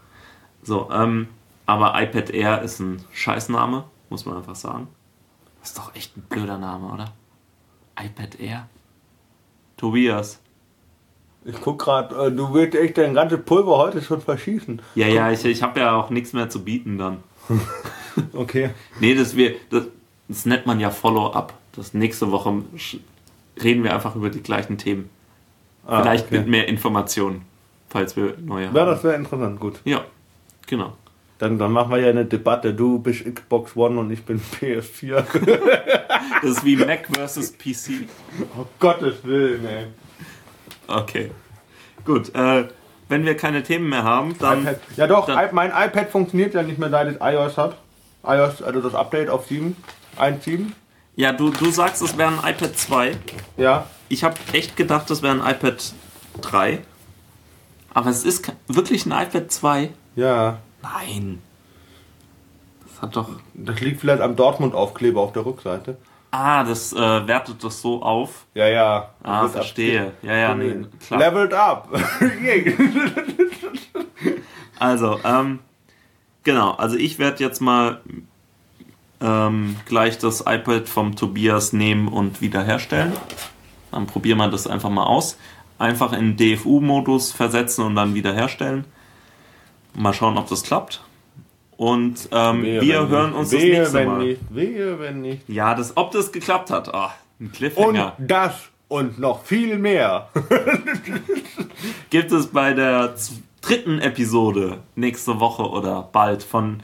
So, 0.64 0.90
ähm, 0.92 1.28
aber 1.68 2.02
iPad 2.02 2.32
Air 2.32 2.64
ist 2.64 2.80
ein 2.80 3.04
Scheißname, 3.14 3.84
muss 4.10 4.26
man 4.26 4.38
einfach 4.38 4.56
sagen. 4.56 4.88
Das 5.60 5.70
ist 5.70 5.78
doch 5.78 5.94
echt 5.94 6.18
ein 6.18 6.22
blöder 6.24 6.58
Name, 6.58 6.92
oder? 6.92 7.14
iPad 8.02 8.40
Air? 8.40 8.68
Tobias. 9.78 10.40
Ich 11.46 11.60
guck 11.62 11.80
gerade, 11.80 12.14
äh, 12.28 12.32
du 12.32 12.54
willst 12.54 12.76
echt 12.76 12.98
dein 12.98 13.14
ganzes 13.14 13.40
Pulver 13.42 13.78
heute 13.78 14.02
schon 14.02 14.22
verschießen. 14.22 14.82
Ja, 14.96 15.08
ja, 15.08 15.32
ich, 15.32 15.44
ich 15.46 15.64
habe 15.64 15.80
ja 15.80 15.96
auch 15.96 16.10
nichts 16.10 16.34
mehr 16.34 16.50
zu 16.50 16.64
bieten 16.64 16.98
dann. 16.98 17.18
Okay. 18.34 18.72
Nee, 19.00 19.16
das, 19.16 19.38
wir, 19.38 19.56
das, 19.70 19.84
das 20.28 20.46
nennt 20.46 20.66
man 20.66 20.82
ja 20.82 20.90
Follow-up. 20.90 21.54
Das 21.74 21.94
nächste 21.94 22.32
Woche 22.32 22.54
reden 23.64 23.84
wir 23.86 23.94
einfach 23.94 24.14
über 24.16 24.30
die 24.30 24.44
gleichen 24.44 24.78
Themen. 24.78 25.10
Ah, 25.88 26.02
Vielleicht 26.02 26.26
okay. 26.26 26.40
mit 26.40 26.48
mehr 26.48 26.68
Informationen, 26.68 27.44
falls 27.88 28.18
wir 28.18 28.34
neue 28.42 28.64
Ja, 28.66 28.68
haben. 28.74 28.88
das 28.88 29.04
wäre 29.06 29.16
interessant, 29.16 29.60
gut. 29.62 29.80
Ja, 29.86 30.04
genau. 30.68 30.98
Dann, 31.38 31.58
dann 31.58 31.72
machen 31.72 31.92
wir 31.92 32.00
ja 32.00 32.10
eine 32.10 32.26
Debatte. 32.26 32.74
Du 32.74 33.00
bist 33.00 33.24
Xbox 33.24 33.74
One 33.78 33.98
und 34.02 34.12
ich 34.12 34.24
bin 34.26 34.42
PS4. 34.60 35.24
Das 36.42 36.52
ist 36.52 36.66
wie 36.66 36.76
Mac 36.76 37.08
versus 37.14 37.54
PC. 37.54 38.06
oh 38.58 38.66
Gottes 38.80 39.24
Willen, 39.24 39.66
ey. 39.66 39.86
Okay. 40.90 41.32
Gut, 42.06 42.34
äh, 42.36 42.68
wenn 43.10 43.26
wir 43.26 43.36
keine 43.38 43.64
Themen 43.64 43.90
mehr 43.90 44.04
haben, 44.04 44.36
dann. 44.40 44.62
iPad. 44.64 44.80
Ja 44.98 45.08
doch, 45.08 45.26
dann- 45.28 45.54
mein 45.54 45.72
iPad 45.72 46.10
funktioniert 46.10 46.54
ja 46.54 46.64
nicht 46.64 46.80
mehr, 46.80 46.90
seit 46.90 47.08
es 47.08 47.18
iOS 47.22 47.58
hat. 47.58 47.78
iOS, 48.26 48.62
also 48.62 48.82
das 48.82 48.96
Update 48.96 49.30
auf 49.30 49.48
7, 49.48 49.76
1.7. 50.18 50.74
Ja, 51.16 51.32
du, 51.32 51.50
du 51.52 51.70
sagst, 51.72 52.02
es 52.02 52.18
wäre 52.18 52.30
ein 52.30 52.40
iPad 52.54 52.76
2. 52.78 53.16
Ja, 53.58 53.88
Ich 54.10 54.24
habe 54.24 54.36
echt 54.54 54.76
gedacht, 54.76 55.10
das 55.10 55.22
wäre 55.22 55.34
ein 55.34 55.56
iPad 55.56 55.94
3. 56.42 56.80
Aber 57.94 58.10
es 58.10 58.24
ist 58.24 58.52
wirklich 58.68 59.06
ein 59.06 59.12
iPad 59.12 59.52
2. 59.52 59.90
ja. 60.16 60.60
Nein. 60.82 61.42
Das 62.88 63.02
hat 63.02 63.16
doch. 63.18 63.30
Das 63.54 63.80
liegt 63.82 64.00
vielleicht 64.00 64.22
am 64.22 64.36
Dortmund-Aufkleber 64.38 65.20
auf 65.20 65.34
der 65.34 65.46
Rückseite. 65.46 65.98
Ah, 66.32 66.64
das 66.64 66.94
äh, 66.94 67.28
wertet 67.28 67.64
das 67.64 67.82
so 67.82 68.04
auf. 68.04 68.46
Ja, 68.54 68.68
ja. 68.68 69.10
Ah, 69.24 69.48
verstehe. 69.48 70.14
Ja, 70.22 70.36
ja, 70.36 70.56
nee, 70.56 70.86
klar. 71.06 71.20
Leveled 71.20 71.54
up. 71.54 71.90
Also, 74.80 75.20
ähm, 75.26 75.60
genau. 76.44 76.72
Also 76.72 76.96
ich 76.96 77.20
werde 77.20 77.44
jetzt 77.44 77.60
mal 77.60 78.02
ähm, 79.22 79.76
gleich 79.86 80.18
das 80.18 80.42
iPad 80.48 80.88
vom 80.88 81.16
Tobias 81.16 81.74
nehmen 81.74 82.08
und 82.08 82.42
wiederherstellen. 82.42 83.12
Dann 83.92 84.08
probieren 84.08 84.38
wir 84.38 84.48
das 84.48 84.68
einfach 84.68 84.90
mal 84.90 85.04
aus. 85.04 85.38
Einfach 85.78 86.14
in 86.14 86.38
DFU-Modus 86.38 87.32
versetzen 87.34 87.84
und 87.84 87.96
dann 87.96 88.14
wiederherstellen. 88.14 88.86
Mal 89.94 90.14
schauen, 90.14 90.38
ob 90.38 90.48
das 90.48 90.64
klappt. 90.64 91.02
Und 91.80 92.28
ähm, 92.34 92.62
Wehe, 92.64 92.82
wir 92.82 93.08
hören 93.08 93.30
nicht. 93.30 93.40
uns 93.40 93.50
das 93.52 93.62
Wehe, 93.62 93.80
nächste 93.80 93.94
wenn 93.94 94.08
Mal. 94.10 94.18
Nicht. 94.26 94.42
Wehe, 94.50 95.00
wenn 95.00 95.22
nicht. 95.22 95.48
Ja, 95.48 95.74
das, 95.76 95.96
ob 95.96 96.12
das 96.12 96.34
geklappt 96.34 96.72
hat. 96.72 96.94
Ah, 96.94 97.14
ein 97.40 97.46
Und 97.46 97.54
Cliffhanger. 97.54 98.16
das 98.18 98.54
und 98.90 99.18
noch 99.18 99.46
viel 99.46 99.80
mehr. 99.80 100.28
Gibt 102.10 102.34
es 102.34 102.48
bei 102.48 102.74
der 102.74 103.16
dritten 103.62 104.00
Episode 104.00 104.80
nächste 104.96 105.40
Woche 105.40 105.64
oder 105.70 106.10
bald 106.12 106.44
von 106.44 106.82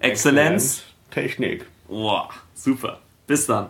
Exzellenz. 0.00 0.82
Technik. 1.12 1.66
Wow, 1.86 2.26
super. 2.54 2.98
Bis 3.28 3.46
dann. 3.46 3.68